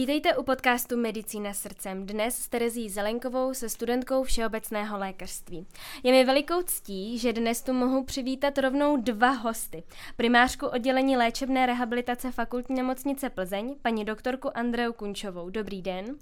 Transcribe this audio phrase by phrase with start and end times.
[0.00, 2.06] Vítejte u podcastu Medicína srdcem.
[2.06, 5.66] Dnes s Terezí Zelenkovou se studentkou všeobecného lékařství.
[6.02, 9.82] Je mi velikou ctí, že dnes tu mohu přivítat rovnou dva hosty.
[10.16, 15.50] Primářku oddělení léčebné rehabilitace fakultní nemocnice Plzeň, paní doktorku Andreu Kunčovou.
[15.50, 16.16] Dobrý den.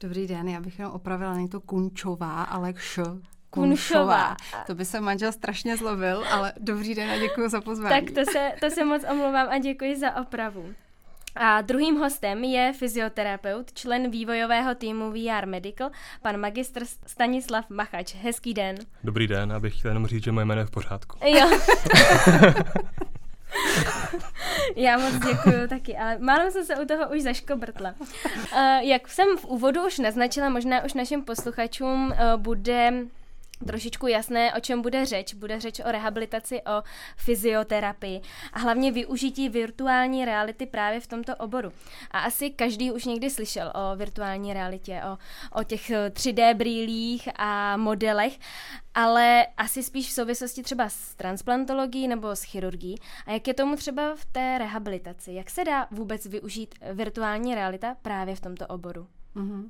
[0.00, 2.98] Dobrý den, já bych jenom opravila, není to Kunčová, ale kš.
[3.50, 4.36] Kunšová.
[4.66, 8.06] To by se manžel strašně zlobil, ale dobrý den a děkuji za pozvání.
[8.06, 10.74] Tak to se, to se moc omlouvám a děkuji za opravu.
[11.36, 15.90] A druhým hostem je fyzioterapeut, člen vývojového týmu VR Medical,
[16.22, 18.14] pan magistr Stanislav Machač.
[18.14, 18.76] Hezký den.
[19.04, 21.18] Dobrý den, abych chtěl jenom říct, že moje jméno je v pořádku.
[21.24, 21.50] Jo.
[24.76, 27.94] Já moc děkuju taky, ale málem jsem se u toho už zaškobrtla.
[28.00, 32.92] Uh, jak jsem v úvodu už naznačila, možná už našim posluchačům uh, bude
[33.66, 35.34] trošičku jasné, o čem bude řeč.
[35.34, 36.82] Bude řeč o rehabilitaci, o
[37.16, 38.20] fyzioterapii
[38.52, 41.72] a hlavně využití virtuální reality právě v tomto oboru.
[42.10, 45.18] A asi každý už někdy slyšel o virtuální realitě, o,
[45.60, 48.38] o těch 3D brýlích a modelech,
[48.94, 52.98] ale asi spíš v souvislosti třeba s transplantologií nebo s chirurgií.
[53.26, 55.32] A jak je tomu třeba v té rehabilitaci?
[55.32, 59.06] Jak se dá vůbec využít virtuální realita právě v tomto oboru?
[59.36, 59.68] Mm-hmm.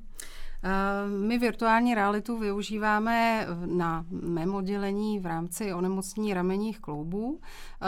[0.66, 7.40] Eh, my virtuální realitu využíváme na mém oddělení v rámci onemocnění ramenních kloubů.
[7.82, 7.86] Eh,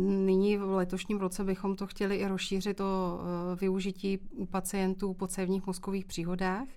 [0.00, 5.26] nyní v letošním roce bychom to chtěli i rozšířit o eh, využití u pacientů po
[5.26, 6.68] cévních mozkových příhodách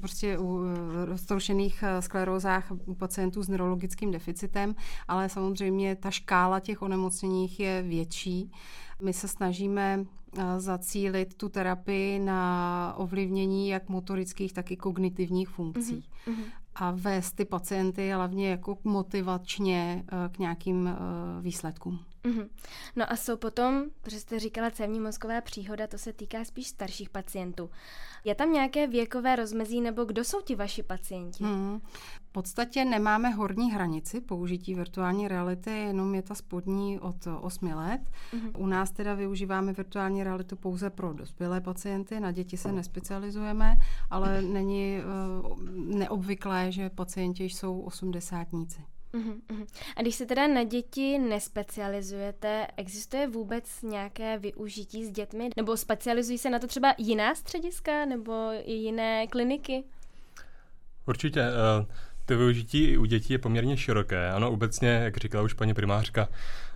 [0.00, 0.64] prostě u
[1.04, 4.74] roztroušených sklerózách u pacientů s neurologickým deficitem,
[5.08, 8.50] ale samozřejmě ta škála těch onemocněních je větší.
[9.02, 10.04] My se snažíme
[10.58, 16.04] zacílit tu terapii na ovlivnění jak motorických, tak i kognitivních funkcí.
[16.26, 16.44] Mm-hmm.
[16.74, 20.96] A vést ty pacienty hlavně jako motivačně eh, k nějakým eh,
[21.40, 21.98] výsledkům.
[22.28, 22.48] Mm-hmm.
[22.96, 27.10] No a jsou potom, protože jste říkala cévní mozková příhoda, to se týká spíš starších
[27.10, 27.70] pacientů.
[28.24, 31.44] Je tam nějaké věkové rozmezí nebo kdo jsou ti vaši pacienti?
[31.44, 31.80] Mm.
[32.28, 38.00] V podstatě nemáme horní hranici použití virtuální reality, jenom je ta spodní od 8 let.
[38.32, 38.50] Mm-hmm.
[38.58, 43.76] U nás teda využíváme virtuální realitu pouze pro dospělé pacienty, na děti se nespecializujeme,
[44.10, 44.98] ale není
[45.40, 45.58] uh,
[45.98, 48.84] neobvyklé, že pacienti jsou osmdesátníci.
[49.96, 55.50] A když se teda na děti nespecializujete, existuje vůbec nějaké využití s dětmi?
[55.56, 59.84] Nebo specializují se na to třeba jiná střediska nebo jiné kliniky?
[61.06, 61.40] Určitě.
[61.40, 61.86] Uh,
[62.28, 64.30] to využití u dětí je poměrně široké.
[64.30, 66.28] Ano, obecně, jak říkala už paní primářka,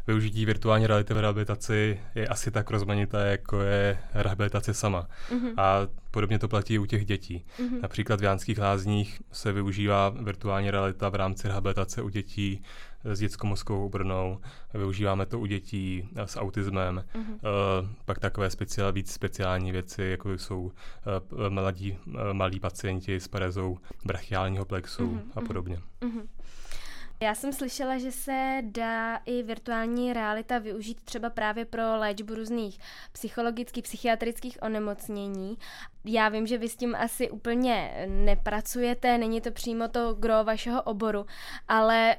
[0.07, 5.09] využití virtuální reality v rehabilitaci je asi tak rozmanité, jako je rehabilitace sama.
[5.31, 5.55] Mm-hmm.
[5.57, 7.45] A podobně to platí u těch dětí.
[7.59, 7.81] Mm-hmm.
[7.83, 12.63] Například v Jánských lázních se využívá virtuální realita v rámci rehabilitace u dětí
[13.05, 14.41] s dětskou mozkovou obrnou.
[14.75, 17.05] Využíváme to u dětí s autismem.
[17.15, 17.39] Mm-hmm.
[18.05, 20.71] Pak takové speciál, víc speciální věci, jako jsou uh,
[21.49, 21.99] mladí,
[22.33, 25.31] malí pacienti s parezou brachiálního plexu mm-hmm.
[25.37, 25.79] a podobně.
[26.01, 26.27] Mm-hmm.
[27.21, 32.79] Já jsem slyšela, že se dá i virtuální realita využít třeba právě pro léčbu různých
[33.13, 35.59] psychologických, psychiatrických onemocnění.
[36.05, 40.83] Já vím, že vy s tím asi úplně nepracujete, není to přímo to gro vašeho
[40.83, 41.27] oboru,
[41.69, 42.17] ale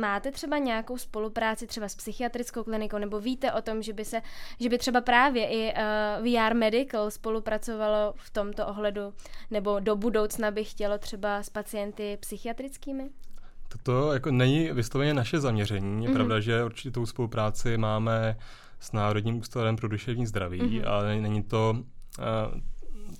[0.00, 4.22] máte třeba nějakou spolupráci třeba s psychiatrickou klinikou, nebo víte o tom, že by, se,
[4.60, 9.14] že by třeba právě i uh, VR Medical spolupracovalo v tomto ohledu,
[9.50, 13.10] nebo do budoucna by chtělo třeba s pacienty psychiatrickými?
[13.82, 16.04] To jako není vysloveně naše zaměření.
[16.04, 16.14] Je mm-hmm.
[16.14, 18.36] pravda, že určitou spolupráci máme
[18.80, 20.88] s Národním ústavem pro duševní zdraví, mm-hmm.
[20.88, 21.76] ale není to
[22.18, 22.60] uh,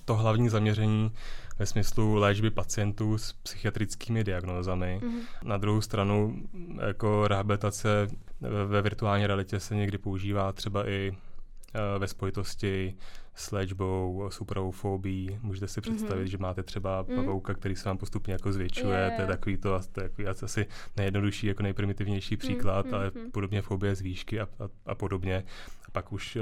[0.05, 1.11] to hlavní zaměření
[1.59, 4.99] ve smyslu léčby pacientů s psychiatrickými diagnózami.
[5.01, 5.21] Mm-hmm.
[5.43, 6.43] Na druhou stranu,
[6.87, 8.07] jako rehabilitace
[8.65, 12.95] ve virtuální realitě se někdy používá třeba i uh, ve spojitosti
[13.35, 15.39] s léčbou, s úpravou fobí.
[15.41, 16.31] Můžete si představit, mm-hmm.
[16.31, 17.15] že máte třeba mhm.
[17.15, 18.97] pavouka, který se vám postupně jako zvětšuje.
[18.97, 19.15] Yeah.
[19.15, 20.65] To je takový to, to je takový asi
[20.97, 22.95] nejjednodušší, jako nejprimitivnější příklad, mm-hmm.
[22.95, 23.31] ale mhm.
[23.31, 25.43] podobně fobie z výšky a, a, a podobně.
[25.87, 26.41] A pak už uh,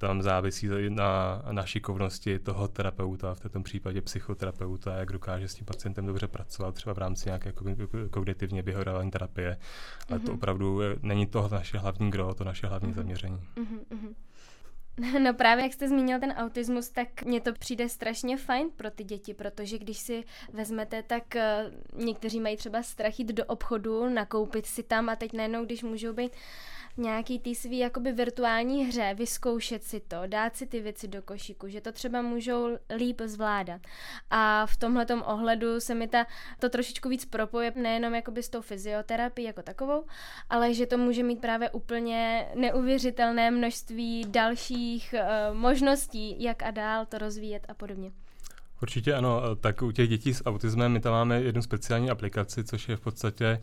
[0.00, 5.66] tam závisí na, na šikovnosti toho terapeuta, v tomto případě psychoterapeuta, jak dokáže s tím
[5.66, 7.52] pacientem dobře pracovat, třeba v rámci nějaké
[8.10, 9.56] kognitivně behaviorální terapie.
[10.08, 10.24] Ale mm-hmm.
[10.24, 10.38] to mhm.
[10.38, 12.96] opravdu není to naše hlavní gro, to naše hlavní mm-hmm.
[12.96, 13.40] zaměření.
[13.56, 14.14] Mm-hmm.
[15.22, 19.04] No právě jak jste zmínil ten autismus, tak mně to přijde strašně fajn pro ty
[19.04, 24.66] děti, protože když si vezmete, tak uh, někteří mají třeba strach jít do obchodu, nakoupit
[24.66, 26.32] si tam a teď najednou, když můžou být
[26.96, 31.68] nějaký tý svý jakoby virtuální hře, vyzkoušet si to, dát si ty věci do košíku,
[31.68, 33.80] že to třeba můžou líp zvládat.
[34.30, 36.26] A v tomhle ohledu se mi ta,
[36.58, 40.04] to trošičku víc propoje nejenom jakoby s tou fyzioterapií jako takovou,
[40.50, 47.06] ale že to může mít právě úplně neuvěřitelné množství dalších uh, možností, jak a dál
[47.06, 48.10] to rozvíjet a podobně.
[48.82, 52.88] Určitě ano, tak u těch dětí s autismem my tam máme jednu speciální aplikaci, což
[52.88, 53.62] je v podstatě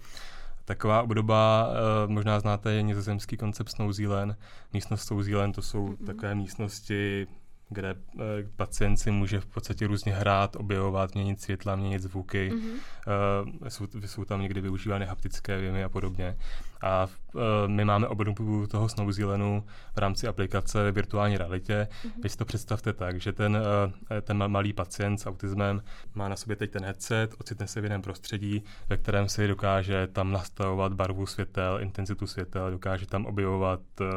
[0.68, 4.38] taková obdoba, uh, možná znáte, je nizozemský koncept Snow Zealand.
[4.74, 6.06] Místnost Snow Zealand to jsou mm-hmm.
[6.06, 7.28] takové místnosti
[7.70, 8.22] kde uh,
[8.56, 12.52] pacient si může v podstatě různě hrát, objevovat, měnit světla, měnit zvuky.
[12.52, 13.52] Mm-hmm.
[13.62, 16.38] Uh, jsou, jsou tam někdy využívány haptické věmy a podobně.
[16.82, 19.64] A uh, my máme obdobu toho Snow Zealandu
[19.96, 21.88] v rámci aplikace virtuální realitě.
[21.92, 22.24] Mm-hmm.
[22.24, 25.84] Vy si to představte tak, že ten, uh, ten malý pacient s autismem
[26.16, 30.08] má na sobě teď ten headset, ocitne se v jiném prostředí, ve kterém si dokáže
[30.08, 34.08] tam nastavovat barvu světel, intenzitu světel, dokáže tam objevovat uh,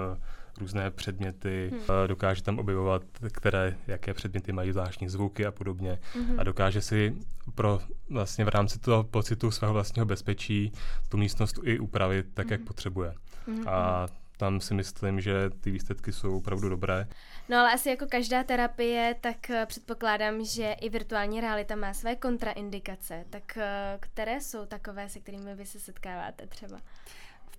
[0.60, 1.80] různé předměty, hmm.
[2.06, 3.02] dokáže tam objevovat,
[3.32, 5.98] které, jaké předměty mají zvláštní zvuky a podobně.
[6.14, 6.40] Hmm.
[6.40, 7.16] A dokáže si
[7.54, 7.80] pro
[8.10, 10.72] vlastně v rámci toho pocitu svého vlastního bezpečí
[11.08, 12.52] tu místnost i upravit tak, hmm.
[12.52, 13.14] jak potřebuje.
[13.46, 13.68] Hmm.
[13.68, 14.06] A
[14.40, 17.06] tam si myslím, že ty výsledky jsou opravdu dobré.
[17.48, 22.16] No ale asi jako každá terapie, tak eh, předpokládám, že i virtuální realita má své
[22.16, 23.24] kontraindikace.
[23.30, 26.80] Tak eh, které jsou takové, se kterými vy se setkáváte třeba?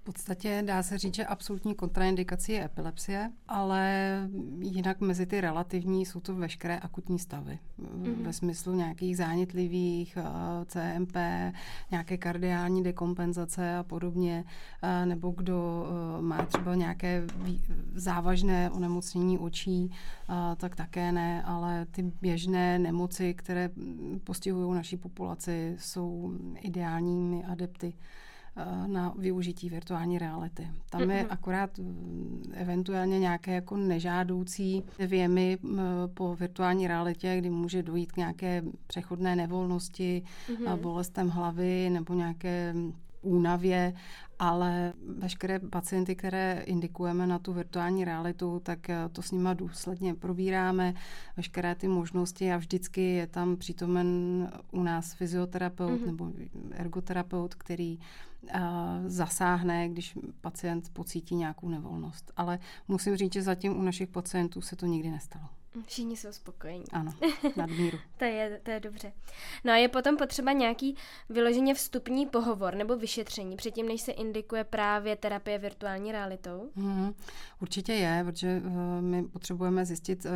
[0.03, 3.89] Podstatě dá se říct, že absolutní kontraindikací je epilepsie, ale
[4.59, 7.59] jinak mezi ty relativní jsou to veškeré akutní stavy.
[7.79, 8.23] Mm-hmm.
[8.23, 11.15] Ve smyslu nějakých zánětlivých, eh, CMP,
[11.91, 14.43] nějaké kardiální dekompenzace a podobně,
[14.81, 15.87] eh, nebo kdo
[16.19, 17.23] eh, má třeba nějaké
[17.93, 19.91] závažné onemocnění očí,
[20.57, 23.69] tak také ne, ale ty běžné nemoci, které
[24.23, 27.93] postihují naší populaci, jsou ideálními adepty
[28.87, 30.67] na využití virtuální reality.
[30.89, 35.57] Tam je akorát mm, eventuálně nějaké jako nežádoucí věmy
[36.13, 40.79] po virtuální realitě, kdy může dojít k nějaké přechodné nevolnosti, mm-hmm.
[40.79, 42.73] bolestem hlavy nebo nějaké
[43.21, 43.93] únavě,
[44.39, 50.13] ale veškeré pacienty, které indikujeme na tu virtuální realitu, tak eh, to s nima důsledně
[50.15, 50.93] probíráme,
[51.37, 54.07] veškeré ty možnosti a vždycky je tam přítomen
[54.71, 56.05] u nás fyzioterapeut mm-hmm.
[56.05, 56.31] nebo
[56.71, 58.03] ergoterapeut, který uh,
[59.05, 62.31] zasáhne, když pacient pocítí nějakou nevolnost.
[62.37, 65.45] Ale musím říct, že zatím u našich pacientů se to nikdy nestalo.
[65.85, 66.83] Všichni jsou spokojení.
[66.91, 67.13] Ano,
[67.55, 67.97] nadmíru.
[68.17, 69.13] to, je, to je dobře.
[69.63, 70.95] No a je potom potřeba nějaký
[71.29, 76.69] vyloženě vstupní pohovor nebo vyšetření předtím, než se indikuje právě terapie virtuální realitou?
[76.75, 77.13] Hmm,
[77.61, 80.31] určitě je, protože uh, my potřebujeme zjistit uh,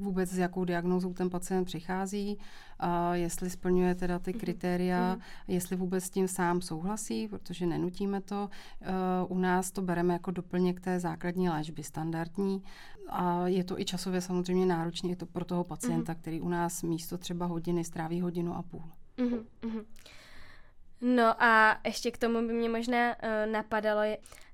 [0.00, 2.38] vůbec, s jakou diagnózou ten pacient přichází,
[2.82, 5.22] uh, jestli splňuje teda ty mhm, kritéria, mm-hmm.
[5.48, 8.50] jestli vůbec s tím sám souhlasí, protože nenutíme to.
[9.28, 12.62] Uh, u nás to bereme jako doplněk té základní léčby standardní
[13.08, 16.20] a je to i časově samozřejmě náročné, je to pro toho pacienta, mm-hmm.
[16.20, 18.82] který u nás místo třeba hodiny stráví hodinu a půl.
[19.18, 19.84] Mm-hmm.
[21.00, 24.02] No a ještě k tomu by mě možná uh, napadalo,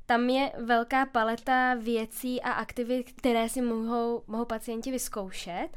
[0.08, 5.68] tam je velká paleta věcí a aktivit, které si mohou, mohou pacienti vyzkoušet,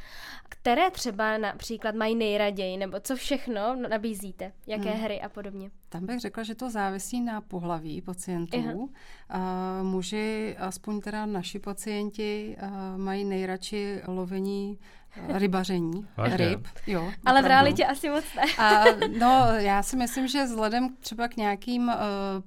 [0.49, 5.03] které třeba například mají nejraději, nebo co všechno nabízíte, jaké hmm.
[5.03, 5.71] hry a podobně.
[5.89, 8.89] Tam bych řekla, že to závisí na pohlaví pacientů.
[9.29, 12.57] A muži, aspoň teda naši pacienti,
[12.97, 14.79] mají nejradši lovení
[15.27, 16.37] rybaření Vážně?
[16.37, 16.67] ryb.
[16.87, 18.43] Jo, Ale v realitě asi moc ne.
[18.57, 18.83] A,
[19.19, 21.93] no, já si myslím, že vzhledem třeba k nějakým uh,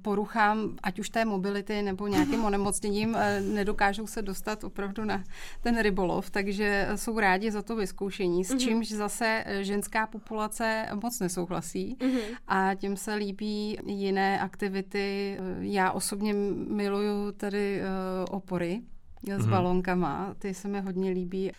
[0.01, 3.19] poruchám, ať už té mobility nebo nějakým onemocněním, uh,
[3.53, 5.23] nedokážou se dostat opravdu na
[5.61, 8.59] ten rybolov, takže jsou rádi za to vyzkoušení, s mm-hmm.
[8.59, 12.37] čímž zase eh, ženská populace moc nesouhlasí mm-hmm.
[12.47, 15.37] a tím se líbí jiné aktivity.
[15.59, 16.33] Já osobně
[16.67, 18.81] miluju tady uh, opory,
[19.25, 19.49] s mm-hmm.
[19.49, 20.35] balonkama.
[20.39, 21.51] Ty se mi hodně líbí.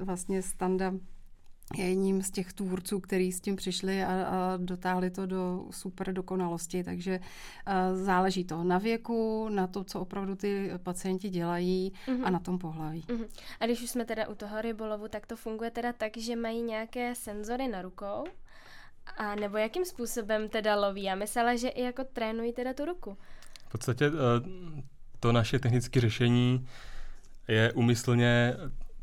[0.00, 0.92] Vlastně Standa
[1.76, 6.12] je jedním z těch tvůrců, který s tím přišli a, a dotáhli to do super
[6.12, 12.24] dokonalosti, takže uh, záleží to na věku, na to, co opravdu ty pacienti dělají mm-hmm.
[12.24, 13.00] a na tom pohlaví.
[13.00, 13.26] Mm-hmm.
[13.60, 16.62] A když už jsme teda u toho rybolovu, tak to funguje teda tak, že mají
[16.62, 18.24] nějaké senzory na rukou?
[19.16, 21.02] A nebo jakým způsobem teda loví?
[21.02, 23.16] Já myslela, že i jako trénují teda tu ruku.
[23.68, 24.16] V podstatě uh,
[25.20, 26.66] to naše technické řešení
[27.48, 28.56] je umyslně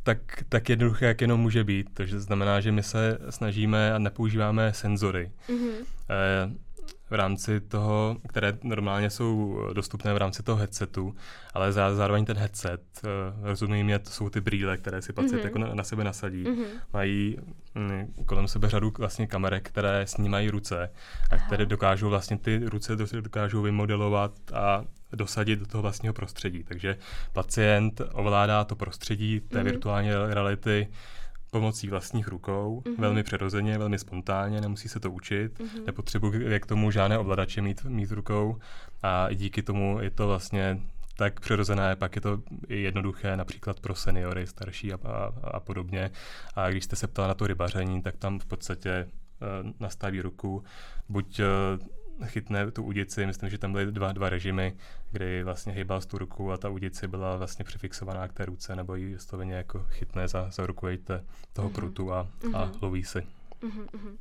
[0.04, 1.88] tak, tak jednoduché, jak jenom může být.
[1.94, 5.32] Takže znamená, že my se snažíme a nepoužíváme senzory.
[5.50, 5.86] Mm-hmm.
[6.10, 6.52] E,
[7.12, 11.16] v rámci toho, které normálně jsou dostupné v rámci toho headsetu,
[11.54, 15.44] ale zároveň ten headset, uh, rozumím, mě, to jsou ty brýle, které si pacient mm-hmm.
[15.44, 16.44] jako na, na sebe nasadí.
[16.44, 16.66] Mm-hmm.
[16.94, 17.38] Mají
[17.76, 20.92] mm, kolem sebe řadu vlastně kamerek, které snímají ruce
[21.32, 21.46] a Aha.
[21.46, 26.64] které dokážou vlastně ty ruce dokážou vymodelovat a dosadit do toho vlastního prostředí.
[26.64, 26.98] Takže
[27.34, 29.64] pacient ovládá to prostředí té mm-hmm.
[29.64, 30.88] virtuální reality
[31.52, 33.00] pomocí vlastních rukou, mm-hmm.
[33.00, 35.86] velmi přirozeně, velmi spontánně, nemusí se to učit, mm-hmm.
[35.86, 38.60] nepotřebuje k tomu žádné ovladače mít, mít rukou
[39.04, 40.82] a díky tomu je to vlastně
[41.18, 46.12] tak přirozené, pak je to jednoduché například pro seniory, starší a, a, a podobně.
[46.56, 50.64] A když jste se ptal na to rybaření, tak tam v podstatě uh, nastaví ruku,
[51.10, 51.46] buď uh,
[52.26, 54.76] chytne tu udici, myslím, že tam byly dva, dva režimy,
[55.12, 58.76] kdy vlastně hýbal z tu ruku a ta udici byla vlastně přifixovaná k té ruce,
[58.76, 60.88] nebo ji stoveně jako chytne za, za ruku
[61.54, 61.74] toho mm-hmm.
[61.74, 62.58] prutu a, mm-hmm.
[62.58, 62.74] a mhm.
[62.82, 63.28] loví si.
[63.62, 64.18] Mm-hmm.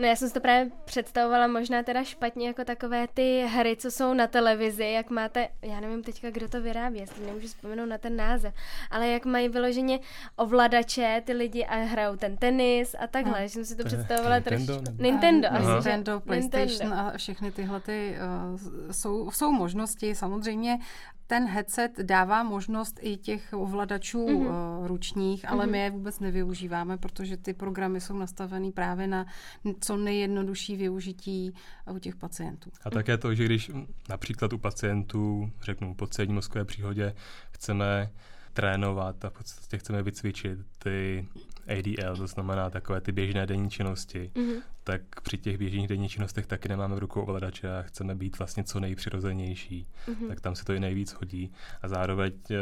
[0.00, 3.90] No já jsem si to právě představovala možná teda špatně jako takové ty hry, co
[3.90, 7.98] jsou na televizi, jak máte, já nevím teďka, kdo to vyrábí, jestli nemůžu vzpomenout na
[7.98, 8.54] ten název,
[8.90, 9.98] ale jak mají vyloženě
[10.36, 13.46] ovladače ty lidi a hrajou ten tenis a takhle, no.
[13.46, 15.02] že jsem si to představovala Nintendo, trošku.
[15.02, 16.96] Nintendo, asi, Nintendo, PlayStation Nintendo.
[16.96, 18.16] a všechny tyhle ty
[18.52, 20.14] uh, jsou, jsou možnosti.
[20.14, 20.78] Samozřejmě
[21.30, 24.86] ten headset dává možnost i těch ovladačů mm-hmm.
[24.86, 25.70] ručních, ale mm-hmm.
[25.70, 29.26] my je vůbec nevyužíváme, protože ty programy jsou nastavený právě na
[29.80, 31.54] co nejjednodušší využití
[31.90, 32.70] u těch pacientů.
[32.84, 33.70] A také to, že když
[34.08, 37.14] například u pacientů, řeknu po celní mozkové příhodě,
[37.52, 38.10] chceme
[38.52, 41.28] trénovat a v podstatě chceme vycvičit ty
[41.68, 44.62] ADL, to znamená takové ty běžné denní činnosti, mm-hmm.
[44.84, 48.64] Tak při těch běžných denních činnostech taky nemáme v rukou ovladače a chceme být vlastně
[48.64, 50.28] co nejpřirozenější, mm-hmm.
[50.28, 51.52] tak tam se to i nejvíc hodí.
[51.82, 52.56] A zároveň eh,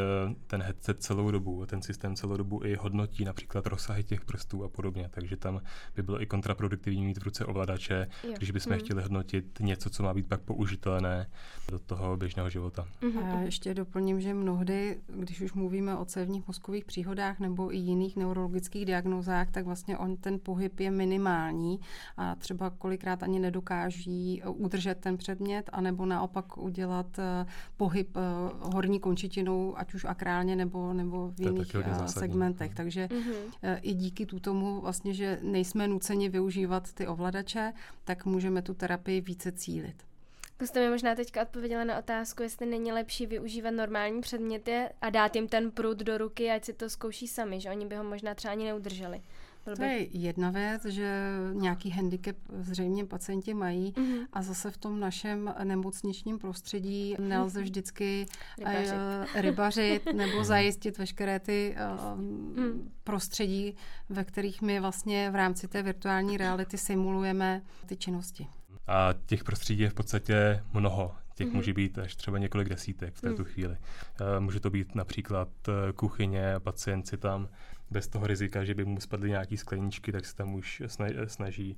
[0.47, 4.69] ten headset celou dobu, ten systém celou dobu i hodnotí například rozsahy těch prstů a
[4.69, 5.61] podobně, takže tam
[5.97, 8.35] by bylo i kontraproduktivní mít v ruce ovladače, jo.
[8.37, 8.79] když bychom mm-hmm.
[8.79, 11.27] chtěli hodnotit něco, co má být pak použitelné
[11.71, 12.89] do toho běžného života.
[13.03, 13.37] Mm-hmm.
[13.37, 18.17] A ještě doplním, že mnohdy, když už mluvíme o cévních mozkových příhodách nebo i jiných
[18.17, 21.81] neurologických diagnózách, tak vlastně on ten pohyb je minimální
[22.19, 27.47] a třeba kolikrát ani nedokáží udržet ten předmět, anebo naopak udělat eh,
[27.77, 28.21] pohyb eh,
[28.61, 32.75] horní končetinou, ať už akrálně nebo, nebo v jiných eh, segmentech.
[32.75, 33.79] Takže mm-hmm.
[33.83, 37.73] i díky tomu vlastně, že nejsme nuceni využívat ty ovladače,
[38.05, 40.09] tak můžeme tu terapii více cílit.
[40.57, 45.11] To jste mi možná teďka odpověděla na otázku, jestli není lepší využívat normální předměty a
[45.11, 48.05] dát jim ten prut do ruky, ať si to zkouší sami, že oni by ho
[48.05, 49.23] možná třeba ani neudrželi.
[49.69, 49.89] Byl to by...
[49.89, 51.23] je jedna věc, že
[51.53, 54.27] nějaký handicap zřejmě pacienti mají mm-hmm.
[54.33, 58.27] a zase v tom našem nemocničním prostředí nelze vždycky
[58.59, 61.77] rybařit, uh, rybařit nebo zajistit veškeré ty
[62.13, 62.93] uh, mm.
[63.05, 63.75] prostředí,
[64.09, 68.47] ve kterých my vlastně v rámci té virtuální reality simulujeme ty činnosti.
[68.87, 71.15] A těch prostředí je v podstatě mnoho.
[71.35, 71.55] Těch mm-hmm.
[71.55, 73.49] může být až třeba několik desítek v této mm.
[73.49, 73.77] chvíli.
[74.21, 75.49] Uh, může to být například
[75.95, 77.49] kuchyně, pacient si tam
[77.91, 80.83] bez toho rizika, že by mu spadly nějaké skleničky, tak se tam už
[81.27, 81.77] snaží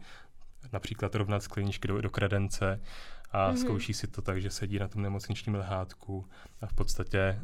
[0.73, 2.81] například rovnat skleničky do, do kredence
[3.33, 3.57] a mm-hmm.
[3.57, 6.27] zkouší si to tak, že sedí na tom nemocničním lehátku
[6.61, 7.41] a v podstatě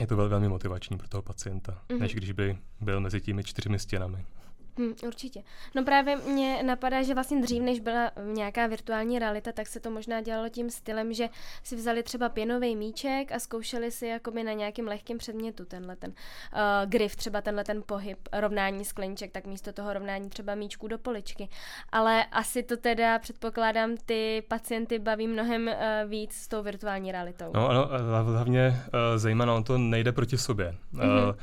[0.00, 1.98] je to velmi motivační pro toho pacienta, mm-hmm.
[1.98, 4.26] než když by byl mezi těmi čtyřmi stěnami.
[4.78, 5.42] Hmm, určitě.
[5.74, 9.90] No právě mě napadá, že vlastně dřív, než byla nějaká virtuální realita, tak se to
[9.90, 11.28] možná dělalo tím stylem, že
[11.62, 16.10] si vzali třeba pěnový míček a zkoušeli si jakoby na nějakým lehkém předmětu tenhle ten
[16.10, 20.98] uh, grif, třeba tenhle ten pohyb, rovnání skleniček, tak místo toho rovnání třeba míčku do
[20.98, 21.48] poličky.
[21.92, 27.50] Ale asi to teda předpokládám, ty pacienty baví mnohem uh, víc s tou virtuální realitou.
[27.54, 27.88] No ano,
[28.24, 30.74] hlavně uh, zajímavé, on to nejde proti sobě.
[30.94, 31.28] Mm-hmm.
[31.28, 31.34] Uh,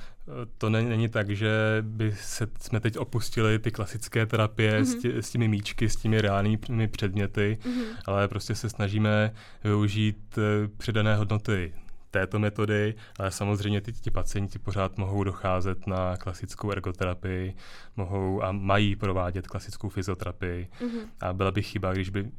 [0.58, 4.98] to není, není tak, že by se, jsme teď opustili ty klasické terapie mm-hmm.
[4.98, 7.86] s, tě, s těmi míčky, s těmi reálnými předměty, mm-hmm.
[8.06, 10.44] ale prostě se snažíme využít uh,
[10.78, 11.74] přidané hodnoty
[12.12, 17.56] této metody, ale samozřejmě ty, ti pacienti pořád mohou docházet na klasickou ergoterapii,
[17.96, 21.08] mohou a mají provádět klasickou fyzioterapii mm-hmm.
[21.22, 22.32] a byla by chyba, když by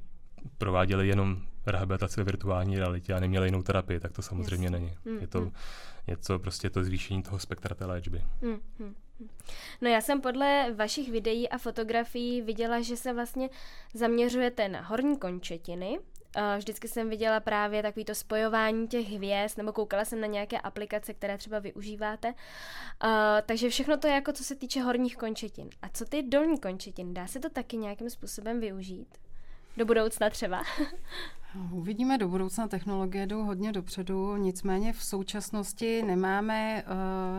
[0.58, 4.72] prováděli jenom rehabilitaci ve virtuální realitě a neměli jinou terapii, tak to samozřejmě yes.
[4.72, 4.92] není.
[5.04, 5.52] Mm, je to mm.
[6.06, 8.22] něco, prostě to zvýšení toho spektra té léčby.
[8.42, 8.94] Mm, mm.
[9.80, 13.50] No já jsem podle vašich videí a fotografií viděla, že se vlastně
[13.94, 15.98] zaměřujete na horní končetiny.
[16.56, 21.38] Vždycky jsem viděla právě takovýto spojování těch hvězd, nebo koukala jsem na nějaké aplikace, které
[21.38, 22.34] třeba využíváte.
[23.46, 25.68] Takže všechno to je jako co se týče horních končetin.
[25.82, 27.14] A co ty dolní končetiny?
[27.14, 29.08] Dá se to taky nějakým způsobem využít?
[29.76, 30.62] Do budoucna třeba?
[31.72, 36.84] Uvidíme do budoucna, technologie jdou hodně dopředu, nicméně v současnosti nemáme,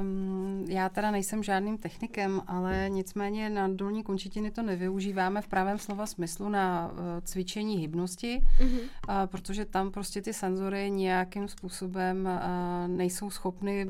[0.01, 5.79] um, já teda nejsem žádným technikem, ale nicméně na dolní končetiny to nevyužíváme v pravém
[5.79, 8.79] slova smyslu na uh, cvičení hybnosti, mm-hmm.
[8.79, 13.87] uh, protože tam prostě ty senzory nějakým způsobem uh, nejsou schopny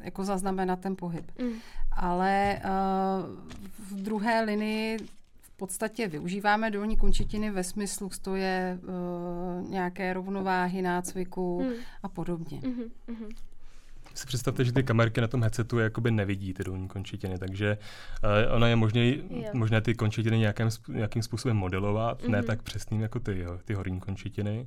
[0.00, 1.30] jako zaznamenat ten pohyb.
[1.38, 1.52] Mm.
[1.92, 2.70] Ale uh,
[3.88, 4.98] v druhé linii
[5.56, 11.72] podstatě využíváme dolní končetiny ve smyslu stoje, uh, nějaké rovnováhy, nácviku hmm.
[12.02, 12.60] a podobně.
[12.60, 13.34] Mm-hmm,
[14.14, 17.78] si představte, že ty kamerky na tom headsetu jakoby nevidí ty dolní končetiny, takže
[18.48, 22.30] uh, ona je možný, možné ty končetiny nějakým, nějakým způsobem modelovat, mm-hmm.
[22.30, 24.66] ne tak přesným jako ty, jo, ty horní končetiny.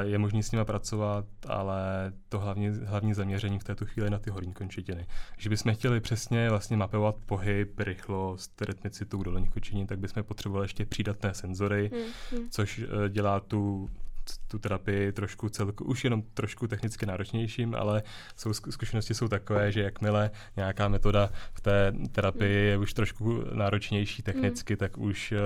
[0.00, 4.30] Je možné s nimi pracovat, ale to hlavní, hlavní zaměření v této chvíli na ty
[4.30, 5.06] horní končetiny.
[5.34, 10.86] Když bychom chtěli přesně vlastně mapovat pohyb, rychlost, rytmicitu dolních končetin, tak bychom potřebovali ještě
[10.86, 12.50] přídatné senzory, hmm, hmm.
[12.50, 13.90] což e, dělá tu
[14.48, 18.02] tu terapii trošku celku, už jenom trošku technicky náročnějším, ale
[18.36, 22.68] jsou, zkušenosti jsou takové, že jakmile nějaká metoda v té terapii mm.
[22.68, 24.76] je už trošku náročnější technicky, mm.
[24.76, 25.38] tak už uh,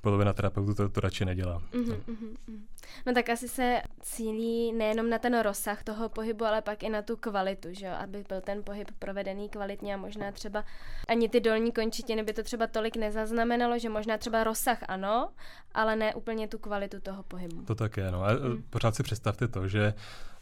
[0.00, 1.62] polovina terapeutů to, to radši nedělá.
[1.72, 2.60] Mm-hmm, mm-hmm.
[3.06, 7.02] No tak asi se cílí nejenom na ten rozsah toho pohybu, ale pak i na
[7.02, 7.92] tu kvalitu, že jo?
[7.98, 10.64] aby byl ten pohyb provedený kvalitně a možná třeba
[11.08, 15.28] ani ty dolní končitiny by to třeba tolik nezaznamenalo, že možná třeba rozsah ano,
[15.74, 17.62] ale ne úplně tu kvalitu toho pohybu.
[17.62, 18.22] To tak je, no.
[18.22, 18.64] A hmm.
[18.70, 19.94] pořád si představte to, že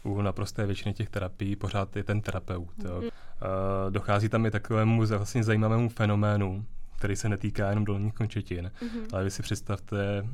[0.02, 2.84] u naprosté většiny těch terapií pořád je ten terapeut.
[2.84, 3.00] Jo.
[3.00, 3.10] Hmm.
[3.90, 6.66] Dochází tam i takovému vlastně zajímavému fenoménu,
[6.96, 9.06] který se netýká jenom dolních končetin, hmm.
[9.12, 10.26] ale vy si představte,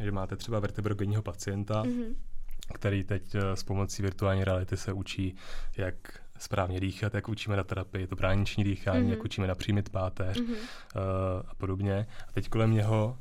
[0.00, 2.14] že máte třeba vertebrogenního pacienta, hmm.
[2.74, 5.34] který teď eh, s pomocí virtuální reality se učí,
[5.76, 5.94] jak
[6.40, 9.10] správně dýchat, jak učíme na terapii, to brániční dýchání, mm-hmm.
[9.10, 10.52] jak učíme napřímit páteř mm-hmm.
[10.52, 11.02] uh,
[11.48, 12.06] a podobně.
[12.28, 13.18] A teď kolem něho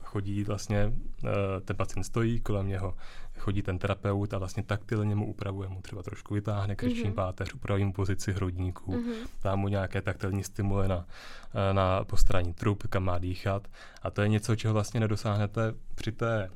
[0.00, 1.30] chodí vlastně, uh,
[1.64, 2.94] ten pacient stojí, kolem něho
[3.40, 7.14] chodí ten terapeut a vlastně taktilně mu upravuje mu třeba trošku vytáhne krční mm-hmm.
[7.14, 9.26] páteř, upraví mu pozici hrudníků, mm-hmm.
[9.44, 11.06] dá mu nějaké taktilní stimuly na,
[11.54, 13.68] eh, na postraní trup, kam má dýchat.
[14.02, 16.50] A to je něco, čeho vlastně nedosáhnete při té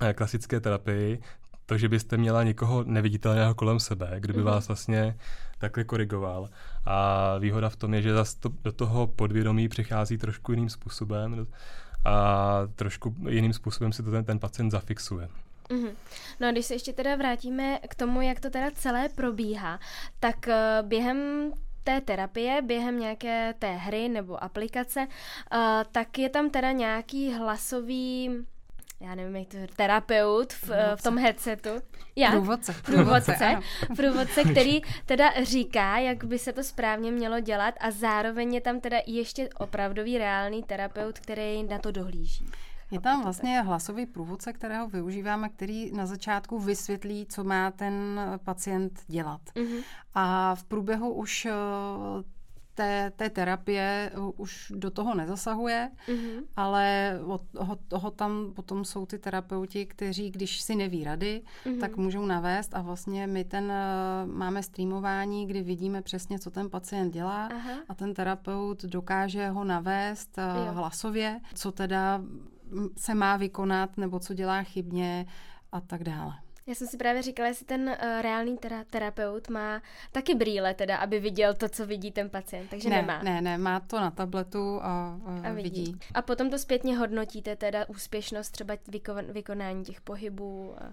[0.00, 1.20] eh, klasické terapii,
[1.66, 4.44] to, že byste měla někoho neviditelného kolem sebe, kdyby mm-hmm.
[4.44, 5.16] vás vlastně
[5.58, 6.48] takhle korigoval.
[6.84, 11.46] A výhoda v tom je, že zase to, do toho podvědomí přichází trošku jiným způsobem
[12.04, 15.28] a trošku jiným způsobem si to ten, ten pacient zafixuje.
[15.70, 15.94] Mm-hmm.
[16.40, 19.80] No a když se ještě teda vrátíme k tomu, jak to teda celé probíhá,
[20.20, 21.52] tak uh, během
[21.84, 25.58] té terapie, během nějaké té hry nebo aplikace, uh,
[25.92, 28.30] tak je tam teda nějaký hlasový
[29.00, 31.68] já nevím, jak to terapeut v, v tom headsetu.
[32.16, 32.30] Já?
[32.30, 32.74] Průvodce.
[32.84, 33.60] Průvodce,
[33.96, 38.80] průvodce, který teda říká, jak by se to správně mělo dělat a zároveň je tam
[38.80, 42.46] teda ještě opravdový reálný terapeut, který na to dohlíží.
[42.90, 49.00] Je tam vlastně hlasový průvodce, kterého využíváme, který na začátku vysvětlí, co má ten pacient
[49.06, 49.40] dělat.
[49.54, 49.82] Mm-hmm.
[50.14, 51.48] A v průběhu už
[52.74, 56.42] té, té terapie už do toho nezasahuje, mm-hmm.
[56.56, 61.80] ale od toho, toho tam potom jsou ty terapeuti, kteří, když si neví rady, mm-hmm.
[61.80, 63.72] tak můžou navést a vlastně my ten
[64.24, 67.72] máme streamování, kdy vidíme přesně, co ten pacient dělá Aha.
[67.88, 70.72] a ten terapeut dokáže ho navést jo.
[70.72, 72.22] hlasově, co teda
[72.96, 75.26] se má vykonat nebo co dělá chybně
[75.72, 76.34] a tak dále.
[76.68, 80.96] Já jsem si právě říkala, jestli ten uh, reálný tera- terapeut má taky brýle teda,
[80.96, 83.22] aby viděl to, co vidí ten pacient, takže ne, nemá.
[83.22, 85.80] Ne, ne, má to na tabletu a, a, a vidí.
[85.80, 85.98] vidí.
[86.14, 90.74] A potom to zpětně hodnotíte, teda úspěšnost třeba vyko- vykonání těch pohybů.
[90.78, 90.92] A...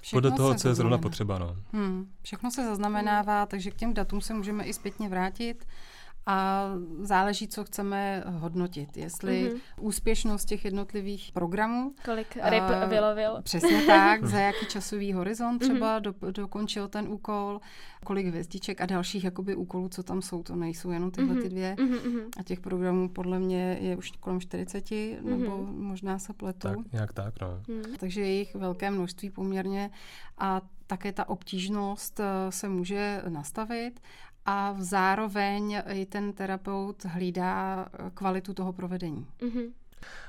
[0.00, 1.56] Všechno Podle toho, co je zrovna potřeba, no.
[1.72, 3.48] Hmm, všechno se zaznamenává, hmm.
[3.48, 5.66] takže k těm datům se můžeme i zpětně vrátit
[6.26, 6.68] a
[7.00, 8.96] záleží, co chceme hodnotit.
[8.96, 9.60] Jestli mm-hmm.
[9.80, 11.94] úspěšnost těch jednotlivých programů.
[12.04, 13.38] Kolik ryb uh, vylovil.
[13.42, 15.70] Přesně tak, za jaký časový horizont mhm.
[15.70, 16.02] třeba mm-hmm.
[16.02, 17.60] do, dokončil ten úkol,
[18.04, 20.42] kolik hvězdiček a dalších jakoby úkolů, co tam jsou.
[20.42, 21.42] To nejsou jenom tyhle mm-hmm.
[21.42, 21.74] ty dvě.
[21.78, 22.28] Mm-hmm.
[22.36, 25.24] A těch programů podle mě je už kolem 40, mm-hmm.
[25.24, 26.58] nebo možná se pletu.
[26.68, 27.62] Tak, nějak tak, no.
[27.68, 27.96] Mm.
[28.00, 29.90] Takže je jich velké množství poměrně
[30.38, 34.00] a také ta obtížnost eh, se může nastavit
[34.46, 39.26] a zároveň i ten terapeut hlídá eh, kvalitu toho provedení.
[39.40, 39.72] Mm-hmm.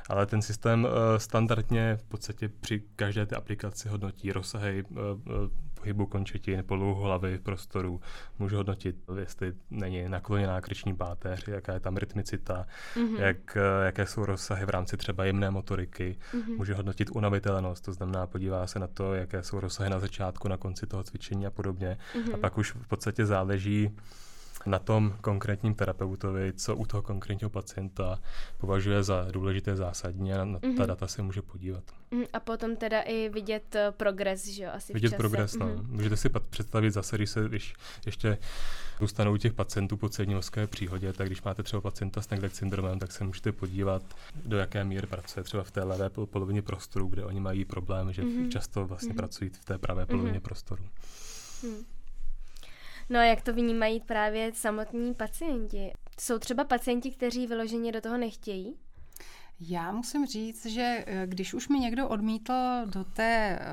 [0.10, 4.98] Ale ten systém uh, standardně v podstatě při každé té aplikaci hodnotí rozsahy uh,
[5.74, 8.02] pohybu končetin, polohu hlavy v prostoru.
[8.40, 13.20] Můžu hodnotit, jestli není nakloněná krční páteř, jaká je tam rytmicita, mm-hmm.
[13.20, 16.18] jak, jaké jsou rozsahy v rámci třeba jemné motoriky.
[16.34, 16.58] Mm-hmm.
[16.58, 20.58] Může hodnotit unavitelnost, to znamená podívá se na to, jaké jsou rozsahy na začátku, na
[20.58, 21.98] konci toho cvičení a podobně.
[22.16, 22.34] Mm-hmm.
[22.34, 23.96] A pak už v podstatě záleží,
[24.66, 28.20] na tom konkrétním terapeutovi, co u toho konkrétního pacienta
[28.58, 30.78] považuje za důležité zásadní a na mm-hmm.
[30.78, 31.84] ta data se může podívat.
[32.12, 35.68] Mm, a potom teda i vidět uh, progres, že jo, asi Vidět progres, no.
[35.68, 35.88] Mm-hmm.
[35.88, 37.74] Můžete si představit zase, když se když
[38.06, 38.38] ještě
[39.00, 40.36] zůstanou těch pacientů po cévní
[40.68, 44.04] příhodě, tak když máte třeba pacienta s neglect syndromem, tak se můžete podívat,
[44.46, 48.24] do jaké míry pracuje třeba v té levé polovině prostoru, kde oni mají problém, že
[48.24, 48.50] mm-hmm.
[48.50, 49.16] často vlastně mm-hmm.
[49.16, 50.42] pracují v té pravé polovině mm-hmm.
[50.42, 50.84] prostoru.
[51.64, 51.95] Mm.
[53.10, 55.94] No a jak to vnímají právě samotní pacienti?
[56.20, 58.76] Jsou třeba pacienti, kteří vyloženě do toho nechtějí?
[59.60, 62.54] Já musím říct, že eh, když už mi někdo odmítl
[62.86, 63.66] do té eh,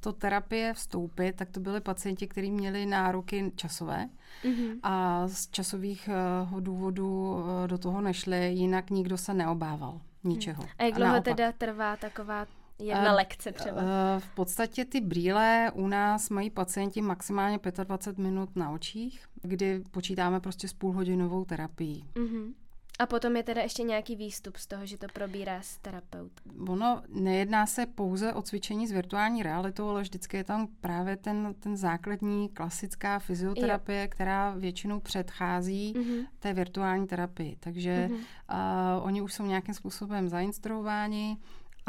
[0.00, 4.08] to terapie vstoupit, tak to byly pacienti, kteří měli nároky časové
[4.44, 4.78] mm-hmm.
[4.82, 10.64] a z časových eh, důvodů do toho nešli, jinak nikdo se neobával ničeho.
[10.78, 12.46] A jak dlouho teda trvá taková
[12.80, 13.82] jedna lekce třeba?
[14.18, 20.40] V podstatě ty brýle u nás mají pacienti maximálně 25 minut na očích, kdy počítáme
[20.40, 22.04] prostě s půlhodinovou terapií.
[22.14, 22.52] Mm-hmm.
[23.00, 26.32] A potom je teda ještě nějaký výstup z toho, že to probírá s terapeut.
[26.68, 31.54] Ono nejedná se pouze o cvičení s virtuální realitou, ale vždycky je tam právě ten,
[31.60, 34.08] ten základní klasická fyzioterapie, jo.
[34.10, 36.26] která většinou předchází mm-hmm.
[36.38, 37.56] té virtuální terapii.
[37.60, 38.98] Takže mm-hmm.
[38.98, 41.36] uh, oni už jsou nějakým způsobem zainstruováni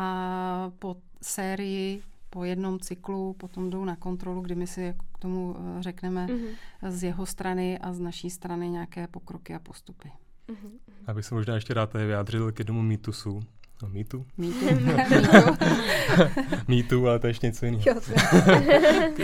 [0.01, 5.55] a po sérii po jednom cyklu potom jdou na kontrolu, kdy my si k tomu
[5.57, 6.89] eh, řekneme mm-hmm.
[6.89, 10.11] z jeho strany a z naší strany nějaké pokroky a postupy.
[10.49, 10.71] Mm-hmm.
[11.07, 13.39] Abych se možná ještě rád vyjádřil k jednomu mýtusu.
[13.83, 14.25] No, mýtu?
[14.37, 14.65] Mýtu.
[16.67, 17.83] mýtu, ale to je ještě něco jiného.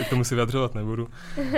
[0.04, 1.08] k tomu si vyjadřovat nebudu.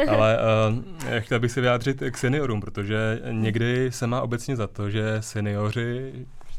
[0.08, 4.90] Ale uh, chtěl bych se vyjádřit k seniorům, protože někdy se má obecně za to,
[4.90, 6.12] že seniori,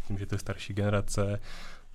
[0.08, 1.40] tím, že to je starší generace,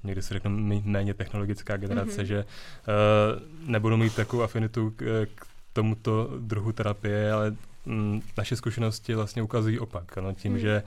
[0.07, 0.51] někdy se řekne
[0.85, 2.27] méně technologická generace, mm-hmm.
[2.27, 9.15] že uh, nebudou mít takovou afinitu k, k tomuto druhu terapie, ale mm, naše zkušenosti
[9.15, 10.17] vlastně ukazují opak.
[10.17, 10.59] No, tím, mm.
[10.59, 10.83] že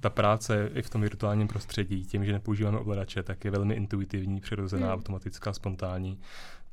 [0.00, 4.40] ta práce i v tom virtuálním prostředí, tím, že nepoužíváme ovladače, tak je velmi intuitivní,
[4.40, 4.92] přirozená, mm.
[4.92, 6.18] automatická, spontánní,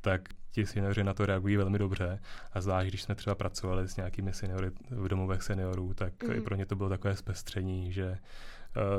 [0.00, 2.18] tak ti seniori na to reagují velmi dobře.
[2.52, 6.32] A zvlášť, když jsme třeba pracovali s nějakými seniory v domovech seniorů, tak mm.
[6.32, 8.18] i pro ně to bylo takové zpestření, že Uh,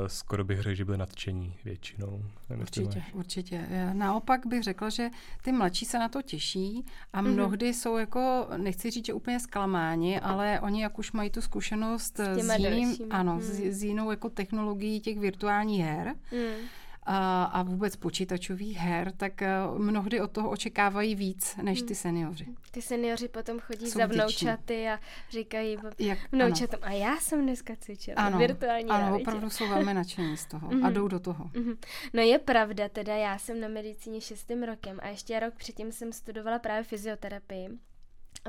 [0.06, 2.24] skoro bych řekl, že byli nadšení většinou.
[2.50, 3.66] Nevím, určitě, určitě.
[3.92, 5.10] Naopak bych řekla, že
[5.42, 7.32] ty mladší se na to těší a mm-hmm.
[7.32, 12.18] mnohdy jsou jako, nechci říct, že úplně zklamáni, ale oni jak už mají tu zkušenost
[12.18, 13.40] s, s jiným, ano, mm.
[13.40, 16.54] s, s jinou jako technologií těch virtuálních her, mm
[17.06, 21.94] a, a vůbec počítačových her, tak eh, mnohdy od toho očekávají víc než ty hmm.
[21.94, 22.46] seniori.
[22.70, 24.98] Ty seniori potom chodí Jsou za vnoučaty a
[25.30, 29.22] říkají Jak, vnoučatům, a já jsem dneska cvičila ano, virtuální Ano, realitě.
[29.22, 30.92] opravdu jsou velmi nadšení z toho a mhm.
[30.92, 31.50] jdou do toho.
[31.54, 31.74] Mhm.
[32.12, 36.12] No je pravda, teda já jsem na medicíně šestým rokem a ještě rok předtím jsem
[36.12, 37.68] studovala právě fyzioterapii.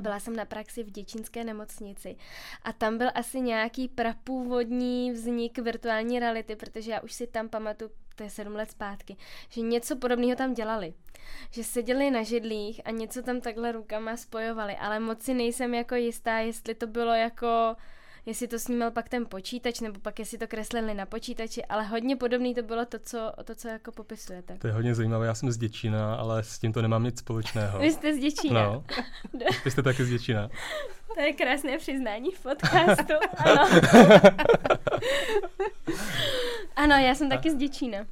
[0.02, 2.16] Byla jsem na praxi v děčínské nemocnici
[2.64, 7.92] a tam byl asi nějaký prapůvodní vznik virtuální reality, protože já už si tam pamatuju,
[8.16, 9.18] to je sedm let zpátky,
[9.50, 10.94] že něco podobného tam dělali.
[11.52, 15.96] Že seděli na židlích a něco tam takhle rukama spojovali, ale moc si nejsem jako
[15.96, 17.76] jistá, jestli to bylo jako
[18.26, 22.16] jestli to snímal pak ten počítač, nebo pak jestli to kreslili na počítači, ale hodně
[22.16, 24.58] podobný to bylo to, co, to, co jako popisujete.
[24.58, 27.80] To je hodně zajímavé, já jsem z Děčína, ale s tím to nemám nic společného.
[27.80, 28.66] Vy jste z Děčína?
[28.66, 28.84] No,
[29.66, 30.50] vy jste taky z Děčína.
[31.16, 33.70] To je krásné přiznání v podcastu, ano.
[36.76, 38.06] ano, já jsem taky z Děčína.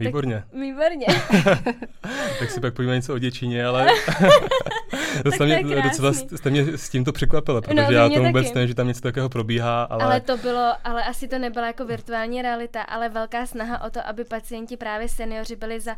[0.00, 0.44] Výborně.
[0.50, 1.06] Tak, výborně.
[2.38, 3.86] tak si pak povíme něco o Děčíně, ale
[5.22, 8.68] to jste mě, docela jste mě s tímto překvapila, protože no, já tomu vůbec nevím,
[8.68, 9.82] že tam něco takového probíhá.
[9.82, 10.04] Ale...
[10.04, 14.06] ale to bylo, ale asi to nebyla jako virtuální realita, ale velká snaha o to,
[14.06, 15.96] aby pacienti právě seniori byli za,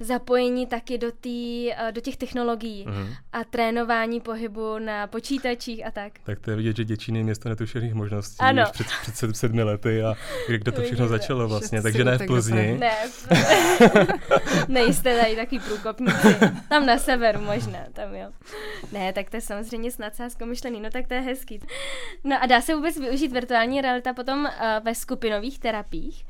[0.00, 3.16] zapojeni taky do, tý, eh, do těch technologií mm-hmm.
[3.32, 6.12] a trénování pohybu na počítačích a tak.
[6.24, 8.62] Tak to je vidět, že Děčín je město netušených možností ano.
[8.62, 10.14] už před, před sedmi lety a
[10.48, 12.76] kde to všechno začalo vlastně, takže ne v Plzni.
[12.78, 12.92] Ne,
[14.68, 16.36] Nejste tady takový průkopníci.
[16.68, 18.26] Tam na severu možná, tam jo.
[18.92, 21.60] Ne, tak to je samozřejmě s nadsázkou myšlený, no tak to je hezký.
[22.24, 24.50] No a dá se vůbec využít virtuální realita potom uh,
[24.84, 26.26] ve skupinových terapiích?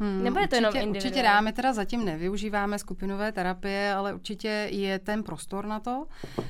[0.00, 0.98] Hmm, Nebo je to určitě, jenom individuální?
[0.98, 6.06] Určitě dáme, teda zatím nevyužíváme skupinové terapie, ale určitě je ten prostor na to.
[6.38, 6.44] Uh,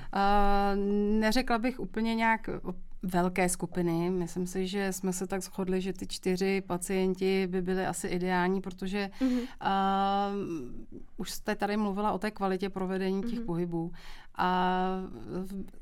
[1.21, 2.51] neřekla bych úplně nějak
[3.05, 4.11] velké skupiny.
[4.11, 8.61] Myslím si, že jsme se tak shodli, že ty čtyři pacienti by byly asi ideální,
[8.61, 9.41] protože mm-hmm.
[9.41, 10.37] uh,
[11.17, 13.47] už jste tady mluvila o té kvalitě provedení těch mm-hmm.
[13.47, 13.93] pohybů
[14.37, 14.89] a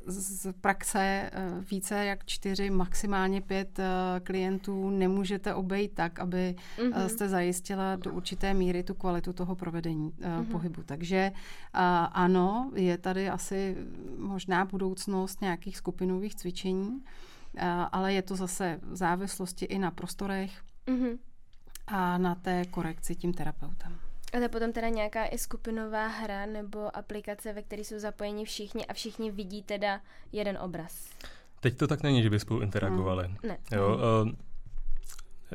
[0.07, 1.31] z praxe eh,
[1.71, 3.85] více jak čtyři, maximálně pět eh,
[4.21, 7.07] klientů nemůžete obejít tak, aby mm-hmm.
[7.07, 10.45] jste zajistila do určité míry tu kvalitu toho provedení mm-hmm.
[10.45, 10.83] pohybu.
[10.83, 11.33] Takže
[12.13, 13.77] ano, je tady asi
[14.19, 17.03] možná budoucnost nějakých skupinových cvičení,
[17.93, 21.19] ale je to zase v závislosti i na prostorech mm-hmm.
[21.87, 24.12] a na té korekci tím terapeutem.
[24.33, 28.45] A to je potom teda nějaká i skupinová hra nebo aplikace, ve které jsou zapojeni
[28.45, 30.01] všichni a všichni vidí teda
[30.33, 31.11] jeden obraz.
[31.61, 33.29] Teď to tak není, že by spolu interagovali.
[33.29, 33.37] Mm.
[33.43, 33.59] Ne.
[33.73, 34.33] Jo, uh,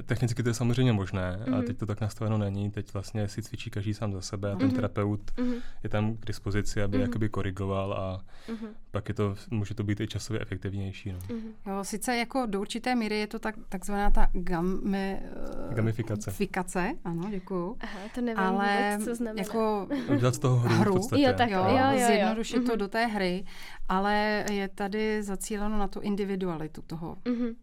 [0.05, 1.53] Technicky to je samozřejmě možné, mm-hmm.
[1.53, 2.71] ale teď to tak nastaveno není.
[2.71, 4.75] Teď vlastně si cvičí každý sám za sebe a ten mm-hmm.
[4.75, 5.62] terapeut mm-hmm.
[5.83, 7.01] je tam k dispozici, aby mm-hmm.
[7.01, 8.69] jakoby korigoval a mm-hmm.
[8.91, 11.12] pak je to, může to být i časově efektivnější.
[11.12, 11.19] No.
[11.19, 11.51] Mm-hmm.
[11.67, 15.19] Jo, sice jako do určité míry je to tak, takzvaná ta gami,
[15.67, 16.31] uh, gamifikace.
[16.31, 17.77] Fikace, ano, děkuju.
[17.79, 19.41] Aha, to nevím ale vůbec, co znamená.
[19.41, 20.93] Jako Udělat z toho hru, hru.
[20.93, 21.21] v podstatě.
[21.21, 22.07] Jo, tak, jo, jo, jo, jo.
[22.07, 22.69] zjednodušit mm-hmm.
[22.69, 23.45] to do té hry,
[23.89, 27.17] ale je tady zacíleno na tu individualitu toho.
[27.25, 27.55] Mm-hmm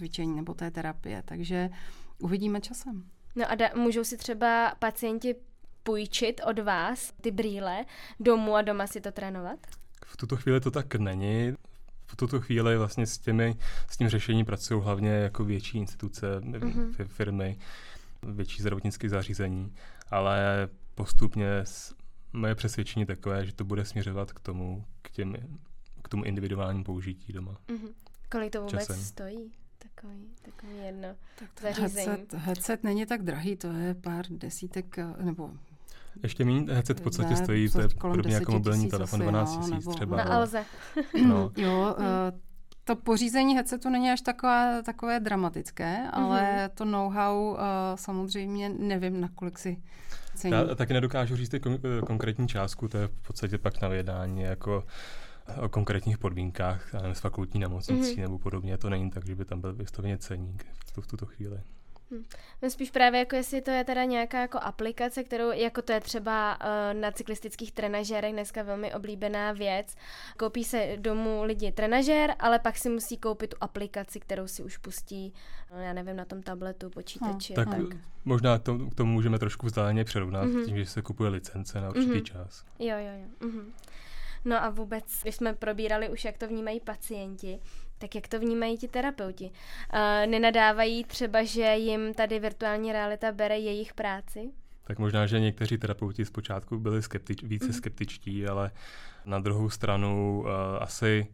[0.00, 1.70] cvičení nebo té terapie, takže
[2.18, 3.04] uvidíme časem.
[3.36, 5.34] No a da, můžou si třeba pacienti
[5.82, 7.84] půjčit od vás ty brýle
[8.20, 9.58] domů a doma si to trénovat?
[10.06, 11.54] V tuto chvíli to tak není.
[12.06, 13.56] V tuto chvíli vlastně s, těmi,
[13.90, 17.04] s tím řešením pracují hlavně jako větší instituce, mm-hmm.
[17.04, 17.58] firmy,
[18.22, 19.74] větší zdravotnické zařízení,
[20.10, 21.64] ale postupně
[22.32, 25.36] moje přesvědčení takové, že to bude směřovat k tomu, k, těm,
[26.02, 27.56] k tomu individuálnímu použití doma.
[27.68, 27.92] Mm-hmm.
[28.30, 28.96] Kolik to vůbec časem.
[28.96, 29.52] stojí?
[29.94, 32.06] Takový, takový jedno tak zařízení.
[32.06, 35.50] Headset, headset není tak drahý, to je pár desítek, nebo
[36.22, 39.70] ještě méně headset v podstatě ne, stojí, to je podobně jako mobilní telefon, 12 tisíc
[39.74, 39.94] nebo...
[39.94, 40.16] třeba.
[40.16, 40.64] Na Alze.
[41.26, 41.52] No.
[41.56, 42.04] jo, uh,
[42.84, 46.10] to pořízení headsetu není až taková, takové dramatické, mm-hmm.
[46.12, 47.58] ale to know-how uh,
[47.94, 49.82] samozřejmě nevím, nakolik si
[50.34, 50.52] cení.
[50.52, 54.42] Já taky nedokážu říct kon- eh, konkrétní částku, to je v podstatě pak na vědání,
[54.42, 54.84] jako
[55.60, 58.20] o konkrétních podmínkách, nevím, s fakultní nemocnicí mm-hmm.
[58.20, 61.60] nebo podobně, to není tak, že by tam byl vystaveně ceník v, v tuto chvíli.
[62.10, 62.24] Hmm.
[62.62, 66.00] No spíš právě jako jestli to je teda nějaká jako aplikace, kterou, jako to je
[66.00, 69.94] třeba uh, na cyklistických trenažérech dneska velmi oblíbená věc.
[70.38, 74.76] Koupí se domů lidi trenažér, ale pak si musí koupit tu aplikaci, kterou si už
[74.76, 75.34] pustí,
[75.74, 77.54] no, já nevím, na tom tabletu, počítači.
[77.54, 77.64] Hmm.
[77.64, 80.64] Tak, tak možná to, k tomu můžeme trošku vzdáleně přirovnat, mm-hmm.
[80.64, 82.22] tím, že se kupuje licence na určitý mm-hmm.
[82.22, 82.64] čas.
[82.78, 83.48] Jo, jo, jo.
[83.48, 83.64] Mm-hmm.
[84.44, 87.60] No a vůbec, když jsme probírali už, jak to vnímají pacienti,
[87.98, 89.44] tak jak to vnímají ti terapeuti?
[89.44, 94.50] Uh, nenadávají třeba, že jim tady virtuální realita bere jejich práci?
[94.84, 97.72] Tak možná, že někteří terapeuti zpočátku byli skeptič, více mm.
[97.72, 98.70] skeptičtí, ale
[99.24, 100.48] na druhou stranu uh,
[100.80, 101.26] asi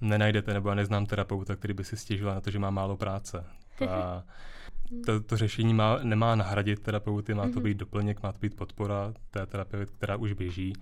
[0.00, 3.44] nenajdete, nebo já neznám terapeuta, který by si stěžoval na to, že má málo práce.
[3.78, 4.24] Ta,
[5.06, 7.62] to, to řešení má, nemá nahradit terapeuty, má to mhm.
[7.62, 10.72] být doplněk, má to být podpora té terapie, která už běží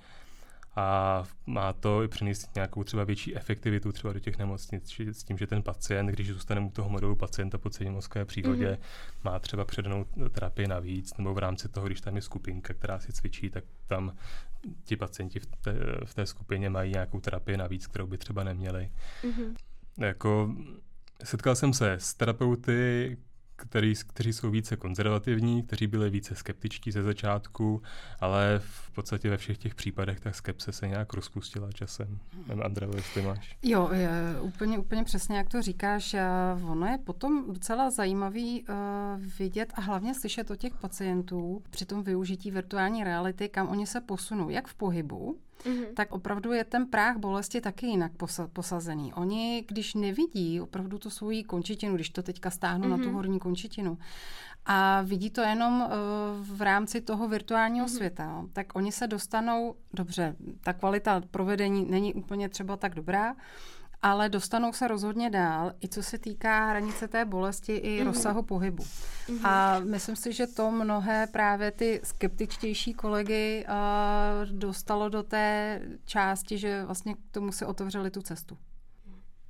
[0.78, 5.38] a má to i přinést nějakou třeba větší efektivitu třeba do těch nemocnic, s tím,
[5.38, 9.24] že ten pacient, když zůstane u toho modelu pacienta po celé mozkové příhodě, mm-hmm.
[9.24, 13.12] má třeba předanou terapii navíc, nebo v rámci toho, když tam je skupinka, která si
[13.12, 14.14] cvičí, tak tam
[14.84, 18.90] ti pacienti v té, v té skupině mají nějakou terapii navíc, kterou by třeba neměli.
[19.22, 19.54] Mm-hmm.
[19.98, 20.54] Jako,
[21.24, 23.16] setkal jsem se s terapeuty,
[23.58, 27.82] který, kteří jsou více konzervativní, kteří byli více skeptičtí ze začátku,
[28.20, 32.18] ale v podstatě ve všech těch případech ta skepse se nějak rozpustila časem.
[32.64, 33.56] Andrejo, jestli máš.
[33.62, 36.16] Jo, je, úplně, úplně přesně, jak to říkáš.
[36.70, 38.76] Ono je potom docela zajímavý uh,
[39.38, 44.00] vidět a hlavně slyšet o těch pacientů při tom využití virtuální reality, kam oni se
[44.00, 45.94] posunou, jak v pohybu, mm-hmm.
[45.94, 49.14] tak opravdu je ten práh bolesti taky jinak posa- posazený.
[49.14, 52.90] Oni, když nevidí opravdu tu svoji končetinu, když to teďka stáhnu mm-hmm.
[52.90, 53.14] na tu mhm.
[53.14, 53.98] horní končetinu,
[54.70, 55.88] a vidí to jenom uh,
[56.56, 57.96] v rámci toho virtuálního mm-hmm.
[57.96, 63.34] světa, tak oni se dostanou, dobře, ta kvalita provedení není úplně třeba tak dobrá,
[64.02, 68.06] ale dostanou se rozhodně dál, i co se týká hranice té bolesti i mm-hmm.
[68.06, 68.82] rozsahu pohybu.
[68.82, 69.48] Mm-hmm.
[69.48, 76.58] A myslím si, že to mnohé právě ty skeptičtější kolegy uh, dostalo do té části,
[76.58, 78.58] že vlastně k tomu si otevřeli tu cestu.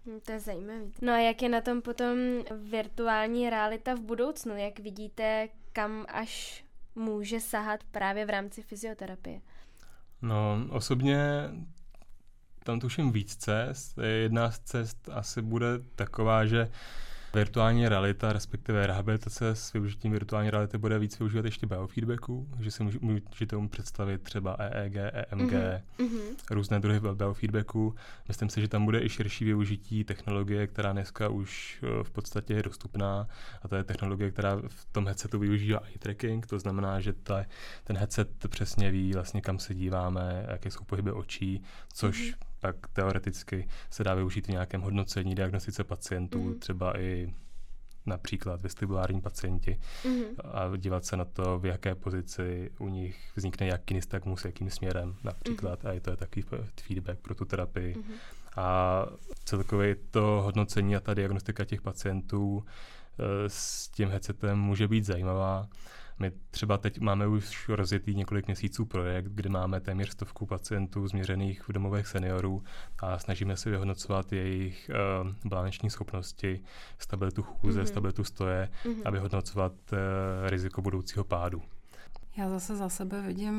[0.06, 0.84] Hm, to je zajímavé.
[1.02, 2.18] No a jak je na tom potom
[2.70, 4.56] virtuální realita v budoucnu?
[4.56, 9.40] Jak vidíte, kam až může sahat právě v rámci fyzioterapie?
[10.22, 11.18] No, osobně
[12.64, 13.98] tam tuším víc cest.
[13.98, 16.70] Jedna z cest asi bude taková, že
[17.34, 22.82] virtuální realita, respektive rehabilitace s využitím virtuální reality bude víc využívat ještě biofeedbacku, že si
[23.00, 26.36] můžete mu představit třeba EEG, EMG, mm-hmm.
[26.50, 27.94] různé druhy biofeedbacku.
[28.28, 32.54] Myslím si, že tam bude i širší využití technologie, která dneska už eh, v podstatě
[32.54, 33.28] je dostupná
[33.62, 37.44] a to je technologie, která v tom headsetu využívá eye tracking, to znamená, že ta,
[37.84, 42.76] ten headset přesně ví vlastně kam se díváme, jaké jsou pohyby očí, což mm-hmm pak
[42.92, 46.58] teoreticky se dá využít v nějakém hodnocení diagnostice pacientů, mm.
[46.58, 47.34] třeba i
[48.06, 50.22] například vestibulární pacienti mm.
[50.44, 55.16] a dívat se na to, v jaké pozici u nich vznikne jak nystagmus, jakým směrem
[55.24, 55.90] například mm.
[55.90, 56.44] a je to je takový
[56.82, 57.96] feedback pro tu terapii.
[57.96, 58.14] Mm.
[58.56, 59.06] A
[59.44, 65.68] celkově to hodnocení a ta diagnostika těch pacientů eh, s tím headsetem může být zajímavá.
[66.18, 71.68] My třeba teď máme už rozjetý několik měsíců projekt, kde máme téměř stovku pacientů změřených
[71.68, 72.62] v domovech seniorů
[72.98, 74.90] a snažíme se vyhodnocovat jejich
[75.24, 76.60] uh, balanční schopnosti,
[76.98, 77.86] stabilitu chůze, mm-hmm.
[77.86, 79.02] stabilitu stoje mm-hmm.
[79.04, 79.98] a vyhodnocovat uh,
[80.48, 81.62] riziko budoucího pádu.
[82.36, 83.54] Já zase za sebe vidím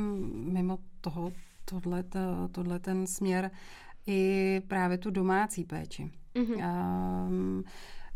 [0.53, 1.31] mimo toho,
[1.65, 2.03] tohle,
[2.51, 3.51] tohle ten směr
[4.07, 6.11] i právě tu domácí péči.
[6.35, 7.27] Mm-hmm.
[7.27, 7.63] Um,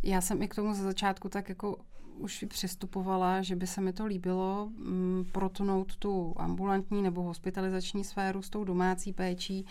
[0.04, 1.78] já jsem i k tomu ze začátku tak jako
[2.18, 8.42] už přistupovala, že by se mi to líbilo mm, protnout tu ambulantní nebo hospitalizační sféru
[8.42, 9.66] s tou domácí péčí,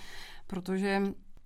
[0.47, 1.03] protože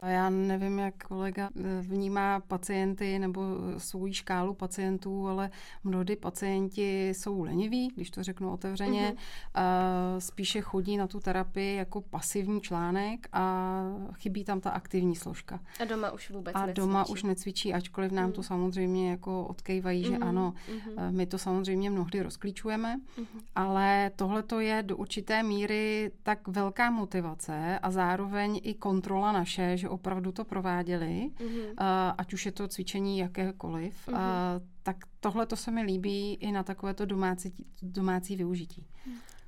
[0.06, 3.42] Já nevím, jak kolega eh, vnímá pacienty nebo
[3.78, 5.50] svou škálu pacientů, ale
[5.84, 10.18] mnohdy pacienti jsou leniví, když to řeknu otevřeně, mm-hmm.
[10.18, 13.74] spíše chodí na tu terapii jako pasivní článek a
[14.14, 15.60] chybí tam ta aktivní složka.
[15.80, 16.76] A doma už vůbec A necvičí.
[16.76, 18.32] doma už necvičí, ačkoliv nám mm.
[18.32, 20.10] to samozřejmě jako odkejvají, mm-hmm.
[20.10, 21.12] že mhm, ano, mm-hmm.
[21.12, 23.40] my to samozřejmě mnohdy rozklíčujeme, mm-hmm.
[23.54, 29.76] ale tohle to je do určité míry tak velká motivace a zároveň i kontrola naše,
[29.76, 32.14] že opravdu to prováděli, mm-hmm.
[32.18, 34.60] ať už je to cvičení jakékoliv, mm-hmm.
[34.82, 38.86] tak tohle to se mi líbí i na takovéto domácí, domácí využití.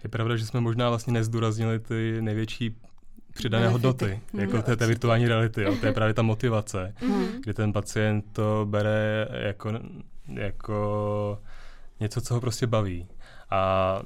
[0.05, 2.77] Je pravda, že jsme možná vlastně nezdůraznili ty největší
[3.35, 3.87] přidané Benefity.
[3.87, 5.63] hodnoty, mm, jako té, té virtuální reality.
[5.63, 5.77] Jo.
[5.81, 7.27] To je právě ta motivace, mm.
[7.43, 9.73] kdy ten pacient to bere jako,
[10.27, 11.39] jako
[12.01, 13.07] něco, co ho prostě baví.
[13.51, 14.03] A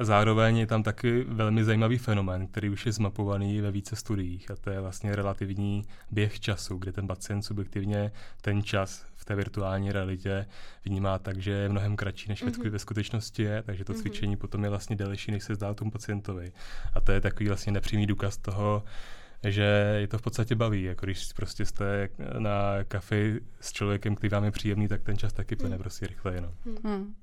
[0.00, 4.56] Zároveň je tam taky velmi zajímavý fenomén, který už je zmapovaný ve více studiích a
[4.56, 9.92] to je vlastně relativní běh času, kdy ten pacient subjektivně ten čas v té virtuální
[9.92, 10.46] realitě
[10.84, 12.70] vnímá tak, že je mnohem kratší, než mm-hmm.
[12.70, 14.00] ve skutečnosti je, takže to mm-hmm.
[14.00, 16.52] cvičení potom je vlastně delší, než se zdá tomu pacientovi.
[16.94, 18.84] A to je takový vlastně nepřímý důkaz toho,
[19.44, 20.82] že je to v podstatě baví.
[20.82, 25.32] Jako když prostě jste na kafi s člověkem, který vám je příjemný, tak ten čas
[25.32, 25.82] taky plyne mm.
[25.82, 26.40] prostě rychleji.
[26.40, 26.52] No.
[26.82, 27.14] Mm.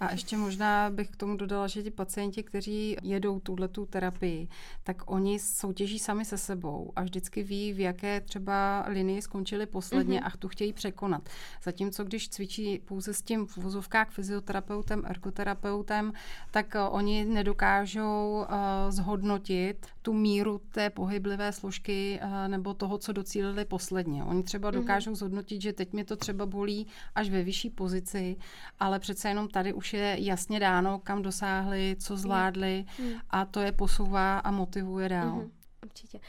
[0.00, 4.48] A ještě možná bych k tomu dodala, že ti pacienti, kteří jedou tuhle tu terapii,
[4.82, 10.20] tak oni soutěží sami se sebou a vždycky ví, v jaké třeba linii skončili posledně
[10.20, 10.30] mm-hmm.
[10.34, 11.28] a tu chtějí překonat.
[11.62, 16.12] Zatímco když cvičí pouze s tím v vozovkách fyzioterapeutem, ergoterapeutem,
[16.50, 23.12] tak uh, oni nedokážou uh, zhodnotit tu míru té pohyblivé složky uh, nebo toho, co
[23.12, 24.24] docílili posledně.
[24.24, 24.80] Oni třeba mhm.
[24.80, 25.14] dokážou mm-hmm.
[25.14, 28.36] zhodnotit, že teď mě to třeba bolí až ve vyšší pozici,
[28.80, 33.12] ale přece jenom tady už je jasně dáno, kam dosáhli, co zvládli mm.
[33.30, 35.38] a to je posouvá a motivuje dál.
[35.38, 35.50] Mm-hmm,
[35.82, 36.20] určitě.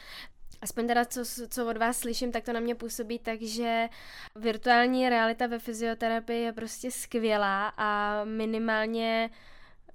[0.61, 3.89] Aspoň teda, co, co od vás slyším, tak to na mě působí tak, že
[4.35, 9.29] virtuální realita ve fyzioterapii je prostě skvělá a minimálně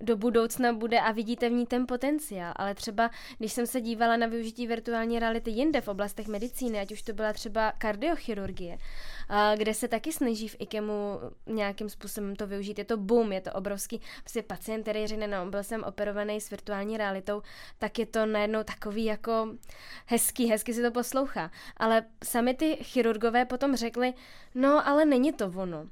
[0.03, 2.53] do budoucna bude a vidíte v ní ten potenciál.
[2.57, 6.93] Ale třeba, když jsem se dívala na využití virtuální reality jinde v oblastech medicíny, ať
[6.93, 8.79] už to byla třeba kardiochirurgie,
[9.57, 12.79] kde se taky snaží v IKEMu nějakým způsobem to využít.
[12.79, 14.01] Je to boom, je to obrovský.
[14.21, 17.43] Prostě pacient, který řekne, no, byl jsem operovaný s virtuální realitou,
[17.79, 19.49] tak je to najednou takový jako
[20.07, 21.51] hezký, hezky si to poslouchá.
[21.77, 24.15] Ale sami ty chirurgové potom řekli,
[24.55, 25.87] no, ale není to ono.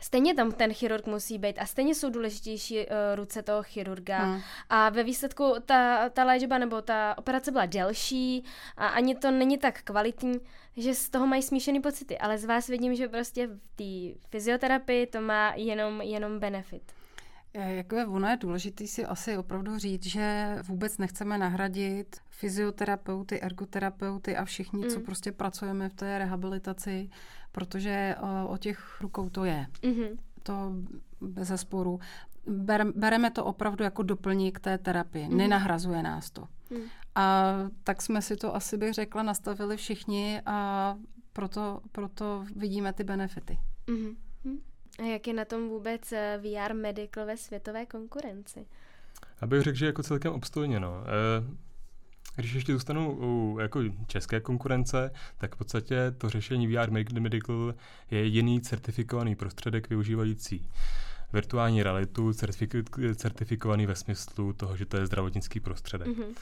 [0.00, 2.84] Stejně tam ten chirurg musí být a stejně jsou důležitější uh,
[3.14, 4.18] ruce toho chirurga.
[4.18, 4.40] Hmm.
[4.68, 8.44] A ve výsledku ta, ta léčba nebo ta operace byla delší
[8.76, 10.40] a ani to není tak kvalitní,
[10.76, 12.18] že z toho mají smíšený pocity.
[12.18, 16.82] Ale z vás vidím, že prostě v té fyzioterapii to má jenom, jenom benefit.
[17.54, 24.36] Jako je, ono je důležité si asi opravdu říct, že vůbec nechceme nahradit fyzioterapeuty, ergoterapeuty
[24.36, 24.90] a všichni, mm.
[24.90, 27.10] co prostě pracujeme v té rehabilitaci,
[27.52, 29.66] protože o, o těch rukou to je.
[29.82, 30.16] Mm-hmm.
[30.42, 30.72] To
[31.20, 32.00] bez zesporu.
[32.46, 35.28] Ber, bereme to opravdu jako doplník té terapie.
[35.28, 35.36] Mm-hmm.
[35.36, 36.48] Nenahrazuje nás to.
[36.70, 36.80] Mm.
[37.14, 40.96] A tak jsme si to asi bych řekla nastavili všichni a
[41.32, 43.58] proto, proto vidíme ty benefity.
[43.86, 44.16] Mm-hmm.
[44.98, 48.66] A jak je na tom vůbec eh, VR Medical ve světové konkurenci?
[49.40, 50.80] Abych řekl, že jako celkem obstojně.
[50.80, 51.04] No.
[51.06, 51.69] E,
[52.40, 57.74] když ještě zůstanu u jako české konkurence, tak v podstatě to řešení VR Medical
[58.10, 60.68] je jediný certifikovaný prostředek využívající
[61.32, 66.08] virtuální realitu certifik- certifikovaný ve smyslu toho, že to je zdravotnický prostředek.
[66.08, 66.34] Mm-hmm.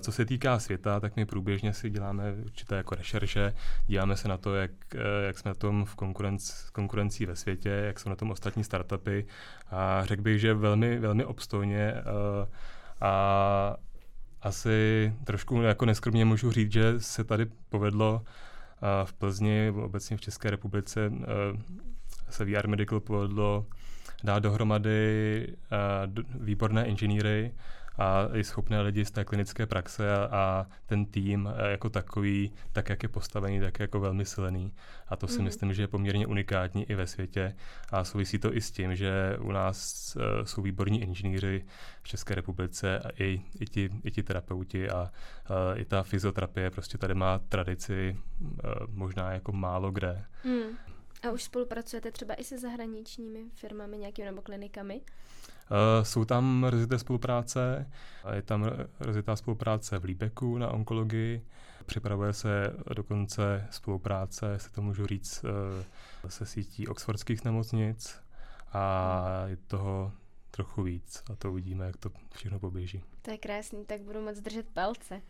[0.00, 3.54] Co se týká světa, tak my průběžně si děláme určité jako rešerše,
[3.86, 4.70] díváme se na to, jak,
[5.26, 9.26] jak jsme na tom v konkurenci, konkurencí ve světě, jak jsou na tom ostatní startupy
[9.70, 12.02] a řekl bych, že velmi, velmi obstojně a,
[13.00, 13.76] a
[14.42, 18.22] asi trošku jako neskromně můžu říct, že se tady povedlo
[19.04, 21.12] v Plzni, obecně v České republice,
[22.30, 23.66] se VR Medical povedlo
[24.24, 25.48] dát dohromady
[26.40, 27.52] výborné inženýry
[27.98, 32.88] a i schopné lidi z té klinické praxe a, a ten tým jako takový, tak
[32.88, 34.72] jak je postavený, tak jako velmi silný.
[35.08, 35.44] A to si mm.
[35.44, 37.56] myslím, že je poměrně unikátní i ve světě
[37.90, 41.64] a souvisí to i s tím, že u nás uh, jsou výborní inženýři
[42.02, 46.70] v České republice a i, i, ti, i ti terapeuti a uh, i ta fyzioterapie
[46.70, 48.48] prostě tady má tradici uh,
[48.88, 50.24] možná jako málo kde.
[50.44, 50.76] Mm.
[51.22, 55.00] A už spolupracujete třeba i se zahraničními firmami nějakými nebo klinikami?
[55.70, 57.90] Uh, jsou tam rozité spolupráce,
[58.32, 61.46] je tam rozitá spolupráce v Líbeku na onkologii,
[61.86, 65.44] připravuje se dokonce spolupráce, se to můžu říct,
[66.24, 68.20] uh, se sítí oxfordských nemocnic
[68.72, 70.12] a je toho
[70.50, 73.02] trochu víc a to uvidíme, jak to všechno poběží.
[73.22, 75.22] To je krásný, tak budu moc držet palce.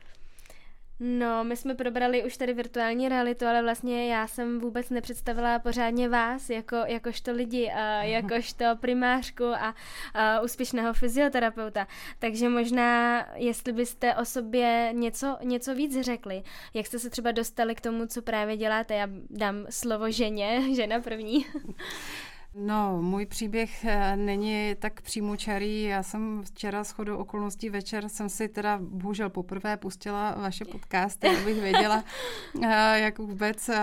[1.01, 6.09] No, my jsme probrali už tady virtuální realitu, ale vlastně já jsem vůbec nepředstavila pořádně
[6.09, 9.75] vás jako, jakožto lidi, a jakožto primářku a,
[10.15, 11.87] a úspěšného fyzioterapeuta.
[12.19, 16.43] Takže možná, jestli byste o sobě něco, něco víc řekli,
[16.75, 18.95] jak jste se třeba dostali k tomu, co právě děláte.
[18.95, 21.47] Já dám slovo ženě, žena první.
[22.59, 25.83] No, můj příběh eh, není tak přímočarý.
[25.83, 31.29] Já jsem včera s chodou okolností večer jsem si teda bohužel poprvé pustila vaše podcasty,
[31.29, 32.05] abych věděla,
[32.63, 33.81] eh, jak vůbec, eh,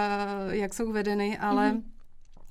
[0.49, 1.92] jak jsou vedeny, ale mm-hmm.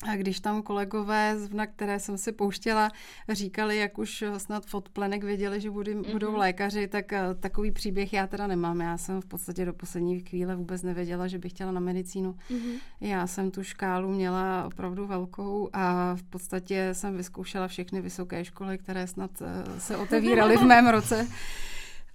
[0.02, 2.90] A když tam kolegové, na které jsem si pouštěla,
[3.28, 6.12] říkali, jak už snad od plenek věděli, že budou, mm-hmm.
[6.12, 8.80] budou lékaři, tak uh, takový příběh já teda nemám.
[8.80, 12.32] Já jsem v podstatě do poslední chvíle vůbec nevěděla, že bych chtěla na medicínu.
[12.50, 12.78] Mm-hmm.
[13.00, 18.78] Já jsem tu škálu měla opravdu velkou a v podstatě jsem vyzkoušela všechny vysoké školy,
[18.78, 21.28] které snad uh, se otevíraly v mém roce.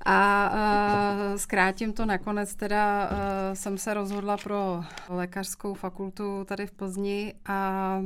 [0.09, 3.17] A uh, zkrátím to nakonec, teda uh,
[3.53, 7.99] jsem se rozhodla pro lékařskou fakultu tady v Plzni a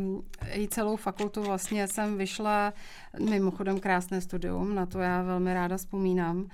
[0.53, 2.73] i celou fakultu vlastně jsem vyšla,
[3.19, 6.47] mimochodem krásné studium, na to já velmi ráda vzpomínám.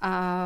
[0.00, 0.40] A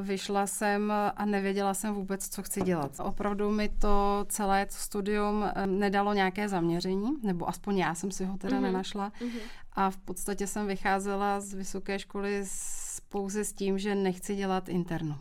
[0.00, 2.90] vyšla jsem a nevěděla jsem vůbec, co chci dělat.
[2.98, 8.56] Opravdu mi to celé studium nedalo nějaké zaměření, nebo aspoň já jsem si ho teda
[8.56, 8.62] mm-hmm.
[8.62, 9.10] nenašla.
[9.20, 9.40] Mm-hmm.
[9.72, 14.68] A v podstatě jsem vycházela z vysoké školy s pouze s tím, že nechci dělat
[14.68, 15.16] internu.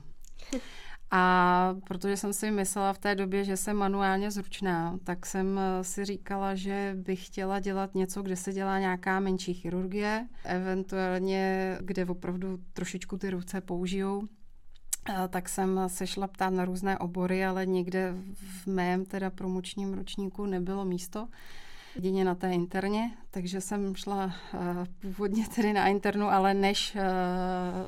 [1.11, 5.83] A protože jsem si myslela v té době, že jsem manuálně zručná, tak jsem eh,
[5.83, 12.05] si říkala, že bych chtěla dělat něco, kde se dělá nějaká menší chirurgie, eventuálně, kde
[12.05, 14.23] opravdu trošičku ty ruce použijou.
[15.29, 20.45] Tak jsem se šla ptát na různé obory, ale někde v mém teda promočním ročníku
[20.45, 21.27] nebylo místo
[21.95, 24.61] jedině na té interně, takže jsem šla uh,
[25.01, 27.01] původně tedy na internu, ale než uh,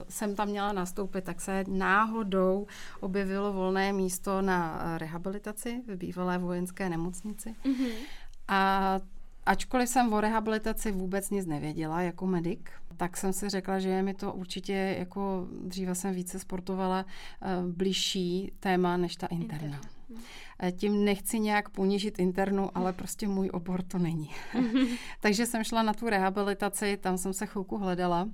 [0.10, 2.68] jsem tam měla nastoupit, tak se náhodou
[3.00, 7.56] objevilo volné místo na rehabilitaci v bývalé vojenské nemocnici.
[7.66, 7.92] Mm-hmm.
[8.48, 9.00] A
[9.46, 12.62] ačkoliv jsem o rehabilitaci vůbec nic nevěděla jako medic,
[12.98, 17.72] tak jsem si řekla, že je mi to určitě, jako dříve jsem více sportovala, uh,
[17.72, 19.66] bližší téma než ta interna.
[19.66, 19.98] Interna.
[20.60, 24.30] Eh, tím nechci nějak ponížit internu, ale prostě můj obor to není.
[25.20, 28.30] Takže jsem šla na tu rehabilitaci, tam jsem se chvilku hledala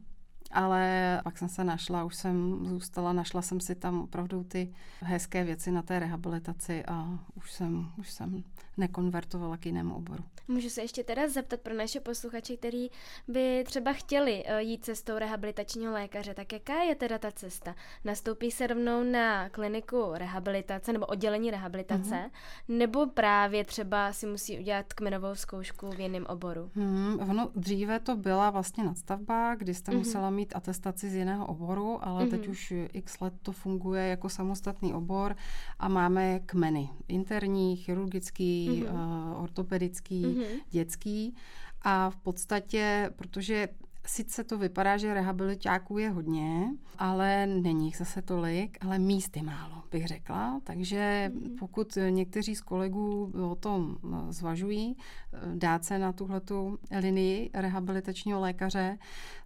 [0.54, 5.43] ale pak jsem se našla, už jsem zůstala, našla jsem si tam opravdu ty hezké
[5.43, 8.43] věci na té rehabilitaci a už jsem, už jsem
[8.78, 10.24] nekonvertovala k jinému oboru.
[10.47, 12.91] Můžu se ještě teda zeptat pro naše posluchače, kteří
[13.28, 17.76] by třeba chtěli eh, jít cestou rehabilitačního lékaře, tak jaká je teda ta cesta?
[18.06, 22.30] Nastoupí se rovnou na kliniku rehabilitace nebo oddělení rehabilitace, mm-hmm.
[22.68, 26.72] nebo právě třeba si musí udělat kmenovou zkoušku v jiném oboru?
[26.76, 29.97] Hmm, ono dříve to byla vlastně nadstavba, kdy jste mm-hmm.
[29.97, 32.30] musela mít atestaci z jiného oboru, ale mm-hmm.
[32.30, 35.36] teď už x let to funguje jako samostatný obor
[35.80, 36.89] a máme kmeny.
[37.08, 39.34] Interní, chirurgický, mm-hmm.
[39.34, 40.60] uh, ortopedický, mm-hmm.
[40.70, 41.36] dětský.
[41.82, 43.68] A v podstatě, protože
[44.06, 49.43] sice to vypadá, že rehabilitáků je hodně, ale není jich zase tolik, ale míst je
[49.43, 50.62] málo, bych řekla.
[50.64, 51.58] Takže mm-hmm.
[51.60, 58.39] pokud někteří z kolegů o tom eh, zvažují, eh, dát se na tuhletu linii rehabilitačního
[58.39, 58.97] lékaře,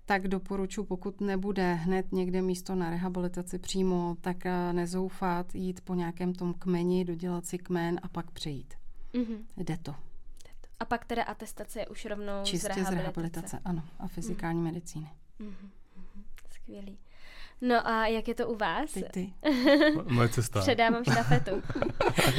[0.06, 5.96] tak doporučuji, pokud nebude hned někde místo na rehabilitaci přímo, tak eh, nezoufat, jít po
[5.96, 8.74] nějakém tom kmeni, dodělat si kmen a pak přejít.
[9.14, 9.38] Mm-hmm.
[9.58, 9.96] Jde to.
[10.80, 12.96] A pak teda atestace je už rovnou Čistě z rehabilitace.
[12.96, 13.84] z rehabilitace, ano.
[14.00, 14.66] A fyzikální mm.
[14.66, 15.12] medicíny.
[15.40, 15.70] Mm-hmm.
[16.50, 16.98] Skvělý.
[17.62, 18.92] No a jak je to u vás?
[18.92, 19.30] Ty, ty.
[20.10, 20.60] Moje cesta.
[20.60, 21.62] Předávám štafetu.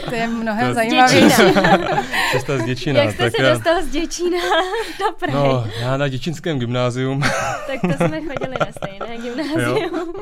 [0.09, 1.43] to je mnohem zajímavější.
[2.33, 3.03] cesta z Děčína.
[3.03, 3.55] Jak jste tak se já...
[3.55, 4.39] dostal z Děčína
[4.99, 5.35] do Prahy?
[5.35, 7.21] No, já na děčínském gymnázium.
[7.67, 9.95] tak to jsme chodili na stejné gymnázium.
[9.95, 10.13] Jo?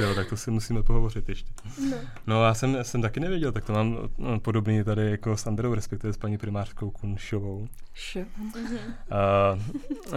[0.00, 1.50] jo, tak to si musíme pohovořit ještě.
[1.90, 1.96] No,
[2.26, 5.74] no já jsem, jsem taky nevěděl, tak to mám no, podobný tady jako s Androu,
[5.74, 7.68] respektive s paní primářkou Kunšovou.
[8.14, 8.26] Uh-huh.
[8.64, 9.60] Uh,
[10.06, 10.14] uh,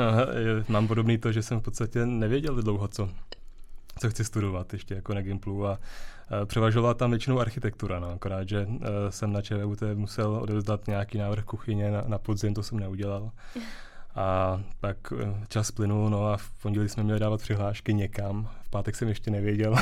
[0.67, 3.09] mám podobný to, že jsem v podstatě nevěděl dlouho, co
[3.99, 8.49] co chci studovat ještě jako na Gimplu a uh, převažovala tam většinou architektura, no, akorát,
[8.49, 8.77] že uh,
[9.09, 13.31] jsem na ČVUT musel odevzdat nějaký návrh kuchyně na, na podzim, to jsem neudělal.
[14.15, 18.49] A pak e, čas plynul, no a v pondělí jsme měli dávat přihlášky někam.
[18.63, 19.75] V pátek jsem ještě nevěděl.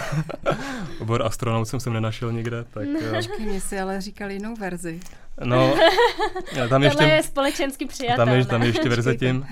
[1.00, 2.64] Obor astronaut jsem sem nenašel nikde.
[2.64, 3.00] Tak, no.
[3.16, 5.00] Počkej, mě si ale říkali jinou verzi.
[5.44, 5.74] No,
[6.70, 8.32] tam ještě, Tohle je společensky přijatelné.
[8.32, 9.46] Tam je, tam je ještě verze tím.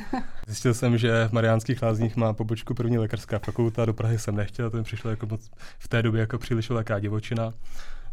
[0.48, 4.70] Zjistil jsem, že v Mariánských lázních má pobočku první lékařská fakulta, do Prahy jsem nechtěl,
[4.70, 7.54] to mi přišlo jako moc, v té době jako příliš velká divočina.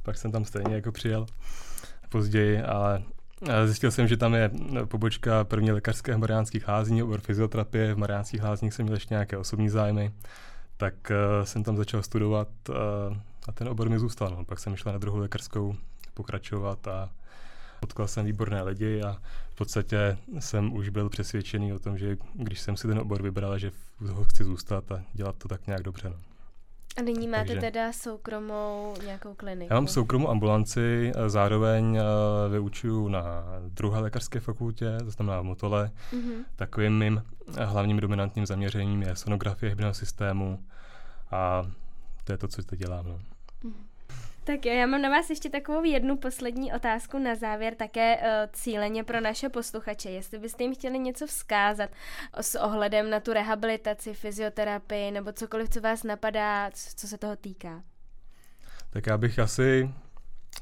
[0.03, 1.27] Pak jsem tam stejně jako přijel
[2.09, 3.03] později, ale
[3.65, 4.51] Zjistil jsem, že tam je
[4.85, 7.95] pobočka první lékařské v Mariánských lázní, obor fyzioterapie.
[7.95, 10.13] V Mariánských lázních jsem měl ještě nějaké osobní zájmy,
[10.77, 12.75] tak uh, jsem tam začal studovat uh,
[13.49, 14.31] a ten obor mi zůstal.
[14.31, 14.45] No.
[14.45, 15.77] Pak jsem šla na druhou lékařskou
[16.15, 17.11] pokračovat a
[17.81, 19.17] potkal jsem výborné lidi a
[19.51, 23.59] v podstatě jsem už byl přesvědčený o tom, že když jsem si ten obor vybral,
[23.59, 23.71] že
[24.01, 26.09] ho chci zůstat a dělat to tak nějak dobře.
[26.09, 26.34] No.
[26.97, 29.73] A nyní máte Takže, teda soukromou nějakou kliniku?
[29.75, 35.91] Já mám soukromou ambulanci, zároveň uh, vyučuju na druhé lékařské fakultě, to znamená v Motole.
[36.13, 36.45] Mm-hmm.
[36.57, 37.23] Takovým mým
[37.59, 40.65] hlavním dominantním zaměřením je sonografie hybného systému
[41.31, 41.63] a
[42.25, 43.09] to je to, co teď dělám.
[43.09, 43.19] No.
[43.65, 43.94] Mm-hmm.
[44.47, 48.23] Tak jo, já mám na vás ještě takovou jednu poslední otázku na závěr, také uh,
[48.53, 50.11] cíleně pro naše posluchače.
[50.11, 51.91] Jestli byste jim chtěli něco vzkázat
[52.41, 57.83] s ohledem na tu rehabilitaci, fyzioterapii nebo cokoliv, co vás napadá, co se toho týká.
[58.91, 59.91] Tak já bych asi,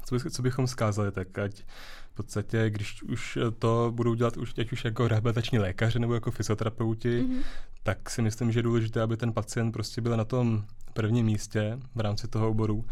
[0.05, 1.63] co, by, co bychom vzkázali, tak ať
[2.11, 6.31] v podstatě, když už to budou dělat už, ať už jako rehabilitační lékaři nebo jako
[6.31, 7.43] fyzioterapeuti, mm-hmm.
[7.83, 11.79] tak si myslím, že je důležité, aby ten pacient prostě byl na tom prvním místě
[11.95, 12.85] v rámci toho oboru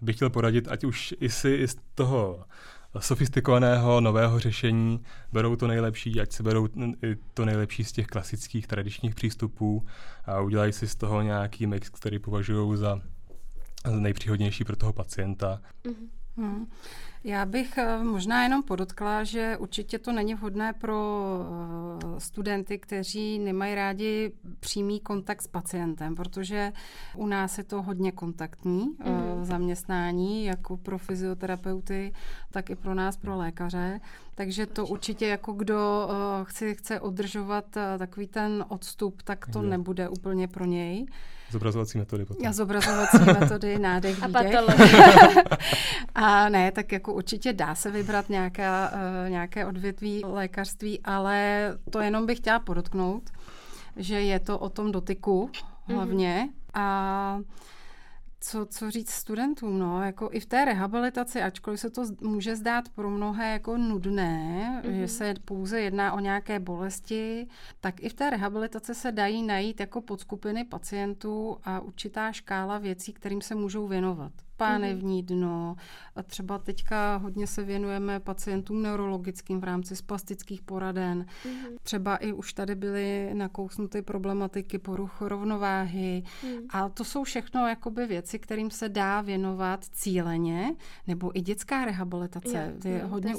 [0.00, 2.44] bych chtěl poradit, ať už i si z toho
[2.98, 5.00] sofistikovaného nového řešení
[5.32, 6.68] berou to nejlepší, ať si berou
[7.34, 9.86] to nejlepší z těch klasických tradičních přístupů
[10.24, 13.00] a udělají si z toho nějaký mix, který považují za
[13.90, 15.60] nejpříhodnější pro toho pacienta.
[15.84, 16.66] Mm-hmm.
[17.24, 21.22] Já bych eh, možná jenom podotkla, že určitě to není vhodné pro
[22.16, 26.72] eh, studenty, kteří nemají rádi přímý kontakt s pacientem, protože
[27.16, 29.44] u nás je to hodně kontaktní mm.
[29.44, 32.12] zaměstnání, jako pro fyzioterapeuty,
[32.50, 34.00] tak i pro nás, pro lékaře.
[34.34, 36.08] Takže to určitě jako kdo
[36.42, 37.64] chce, chce održovat
[37.98, 41.06] takový ten odstup, tak to nebude úplně pro něj.
[41.50, 42.46] Zobrazovací metody potom.
[42.46, 44.28] A zobrazovací metody, nádech, A
[46.14, 52.00] A ne, tak jako určitě dá se vybrat nějaká, uh, nějaké odvětví lékařství, ale to
[52.00, 53.30] jenom bych chtěla podotknout,
[53.96, 55.50] že je to o tom dotyku
[55.86, 56.48] hlavně.
[56.48, 56.80] Mm-hmm.
[56.80, 57.40] A
[58.40, 62.88] co, co říct studentům, no, jako i v té rehabilitaci, ačkoliv se to může zdát
[62.88, 65.00] pro mnohé jako nudné, mm-hmm.
[65.00, 67.46] že se pouze jedná o nějaké bolesti,
[67.80, 73.12] tak i v té rehabilitaci se dají najít jako podskupiny pacientů a určitá škála věcí,
[73.12, 75.76] kterým se můžou věnovat pánevní dno.
[76.16, 81.26] A třeba teďka hodně se věnujeme pacientům neurologickým v rámci spastických poraden.
[81.44, 81.76] Mm-hmm.
[81.82, 86.22] Třeba i už tady byly nakousnuty problematiky poruch rovnováhy.
[86.44, 86.58] Mm.
[86.70, 90.74] A to jsou všechno jakoby věci, kterým se dá věnovat cíleně,
[91.06, 92.72] nebo i dětská rehabilitace.
[92.84, 93.34] Jo, je jo, hodně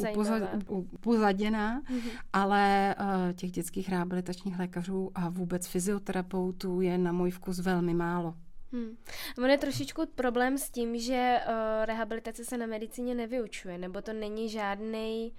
[0.68, 2.12] upozaděná, mm-hmm.
[2.34, 8.34] ale uh, těch dětských rehabilitačních lékařů a vůbec fyzioterapeutů je na můj vkus velmi málo.
[8.74, 8.98] Hmm.
[9.38, 14.14] On je trošičku problém s tím, že uh, rehabilitace se na medicíně nevyučuje, nebo to
[14.14, 15.32] není žádný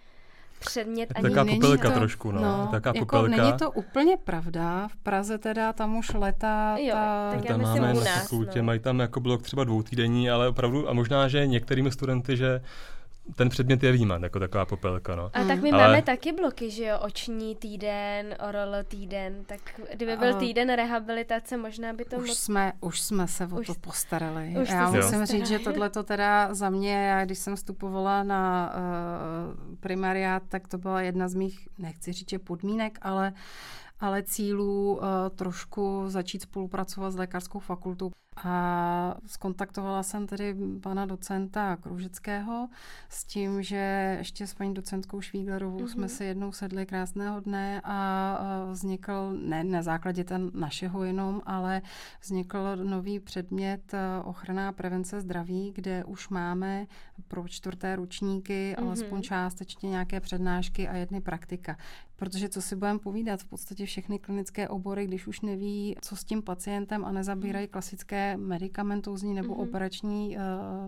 [0.60, 2.40] předmět ani Taká popelka to, trošku, no.
[2.40, 3.36] no taká jako popelka.
[3.36, 4.88] Není to úplně pravda.
[4.88, 6.76] V Praze teda tam už leta...
[6.78, 7.30] Jo, ta...
[7.34, 8.64] tak já tam máme u nás, na fakultě, no.
[8.64, 12.60] mají tam jako blok třeba dvoutýdenní, ale opravdu, a možná, že některými studenty, že
[13.36, 15.16] ten předmět je výjímán, jako taková popelka.
[15.16, 15.30] No.
[15.34, 15.82] A tak my Ale...
[15.82, 21.92] máme taky bloky, že jo, oční týden, oral týden, tak kdyby byl týden rehabilitace, možná
[21.92, 22.38] by to už moc...
[22.38, 23.66] jsme Už jsme se o už...
[23.66, 24.54] to postarali.
[24.62, 25.26] Už já musím postarali.
[25.26, 30.68] říct, že tohle to teda za mě, já když jsem vstupovala na uh, primariát, tak
[30.68, 33.32] to byla jedna z mých, nechci říct, že podmínek, ale
[34.00, 35.04] ale cílů uh,
[35.34, 38.10] trošku začít spolupracovat s lékařskou fakultou.
[38.44, 42.68] A skontaktovala jsem tedy pana docenta Kružického
[43.08, 45.88] s tím, že ještě s paní docentkou Švíglerovou mm-hmm.
[45.88, 48.38] jsme si jednou sedli krásného dne a
[48.70, 51.82] vznikl, ne na základě ten našeho jenom, ale
[52.22, 56.86] vznikl nový předmět ochrana prevence zdraví, kde už máme
[57.28, 58.86] pro čtvrté ručníky mm-hmm.
[58.86, 61.76] alespoň částečně nějaké přednášky a jedny praktika.
[62.16, 66.24] Protože co si budeme povídat, v podstatě všechny klinické obory, když už neví, co s
[66.24, 67.72] tím pacientem a nezabírají mhm.
[68.36, 69.62] Medicamentozní nebo mm-hmm.
[69.62, 70.42] operační uh,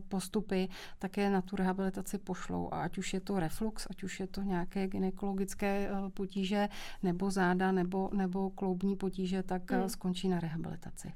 [0.08, 0.68] postupy,
[0.98, 2.68] také na tu rehabilitaci pošlou.
[2.72, 6.68] A ať už je to reflux, ať už je to nějaké gynekologické uh, potíže,
[7.02, 9.80] nebo záda, nebo, nebo kloubní potíže, tak mm.
[9.80, 11.12] uh, skončí na rehabilitaci.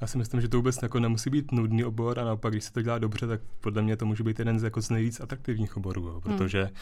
[0.00, 2.72] Já si myslím, že to vůbec jako nemusí být nudný obor a naopak, když se
[2.72, 5.76] to dělá dobře, tak podle mě to může být jeden z, jako z nejvíc atraktivních
[5.76, 6.74] oborů, jo, protože hmm.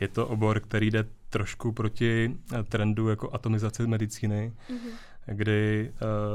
[0.00, 2.36] je to obor, který jde trošku proti
[2.68, 4.52] trendu jako atomizace medicíny.
[4.68, 4.78] Hmm
[5.26, 5.92] kdy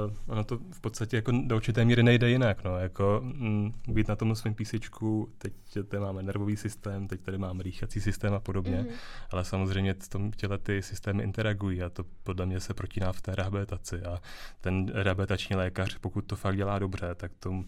[0.08, 4.08] uh, ono to v podstatě jako do určité míry nejde jinak, no, jako mm, být
[4.08, 5.54] na tom svém písečku, teď
[5.88, 8.96] tady máme nervový systém, teď tady máme rýchací systém a podobně, mm-hmm.
[9.32, 13.22] ale samozřejmě v tom těle ty systémy interagují a to podle mě se protíná v
[13.22, 14.22] té rehabilitaci a
[14.62, 17.64] ten rehabilitační lékař, pokud to fakt dělá dobře, tak to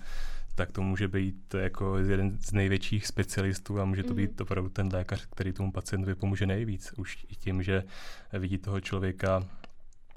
[0.55, 4.15] tak to může být jako jeden z největších specialistů a může to mm-hmm.
[4.15, 6.93] být opravdu ten lékař, který tomu pacientovi pomůže nejvíc.
[6.97, 7.83] Už i tím, že
[8.33, 9.47] vidí toho člověka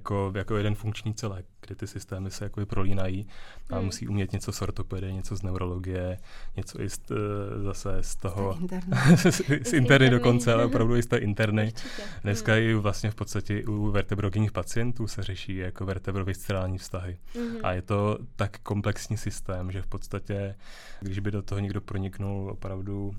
[0.02, 3.26] jako, jako jeden funkční celek, kdy ty systémy se jako prolínají
[3.70, 3.84] a hmm.
[3.84, 6.18] musí umět něco z ortopedy, něco z neurologie,
[6.56, 8.58] něco i z, eh, zase z toho,
[9.62, 11.64] z interny dokonce, ale opravdu i z té interny.
[11.64, 12.02] Určitě.
[12.22, 12.62] Dneska hmm.
[12.62, 17.18] i vlastně v podstatě u vertebrogenních pacientů se řeší jako vertebroviscerální vztahy.
[17.34, 17.56] Hmm.
[17.62, 20.54] A je to tak komplexní systém, že v podstatě,
[21.00, 23.12] když by do toho někdo proniknul opravdu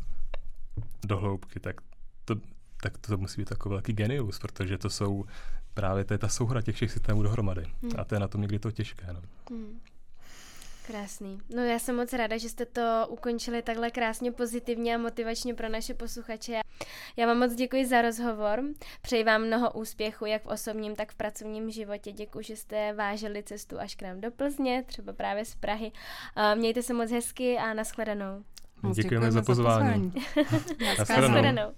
[1.05, 1.81] do hloubky, tak
[2.25, 2.35] to,
[2.81, 5.25] tak to musí být takový velký genius, protože to jsou
[5.73, 7.65] právě to je ta souhra těch všech systémů dohromady.
[7.81, 7.91] Hmm.
[7.97, 9.07] A to je na tom někdy to těžké.
[9.13, 9.21] No.
[9.49, 9.79] Hmm.
[10.87, 11.39] Krásný.
[11.55, 15.69] No já jsem moc ráda, že jste to ukončili takhle krásně pozitivně a motivačně pro
[15.69, 16.59] naše posluchače.
[17.17, 18.63] Já vám moc děkuji za rozhovor.
[19.01, 22.11] Přeji vám mnoho úspěchu, jak v osobním, tak v pracovním životě.
[22.11, 25.91] Děkuji, že jste vážili cestu až k nám do Plzně, třeba právě z Prahy.
[26.55, 28.43] Mějte se moc hezky a nashledanou.
[28.75, 30.13] Děkujeme, děkujeme za pozvání.
[30.97, 31.19] za pozvání.
[31.19, 31.73] nashledanou.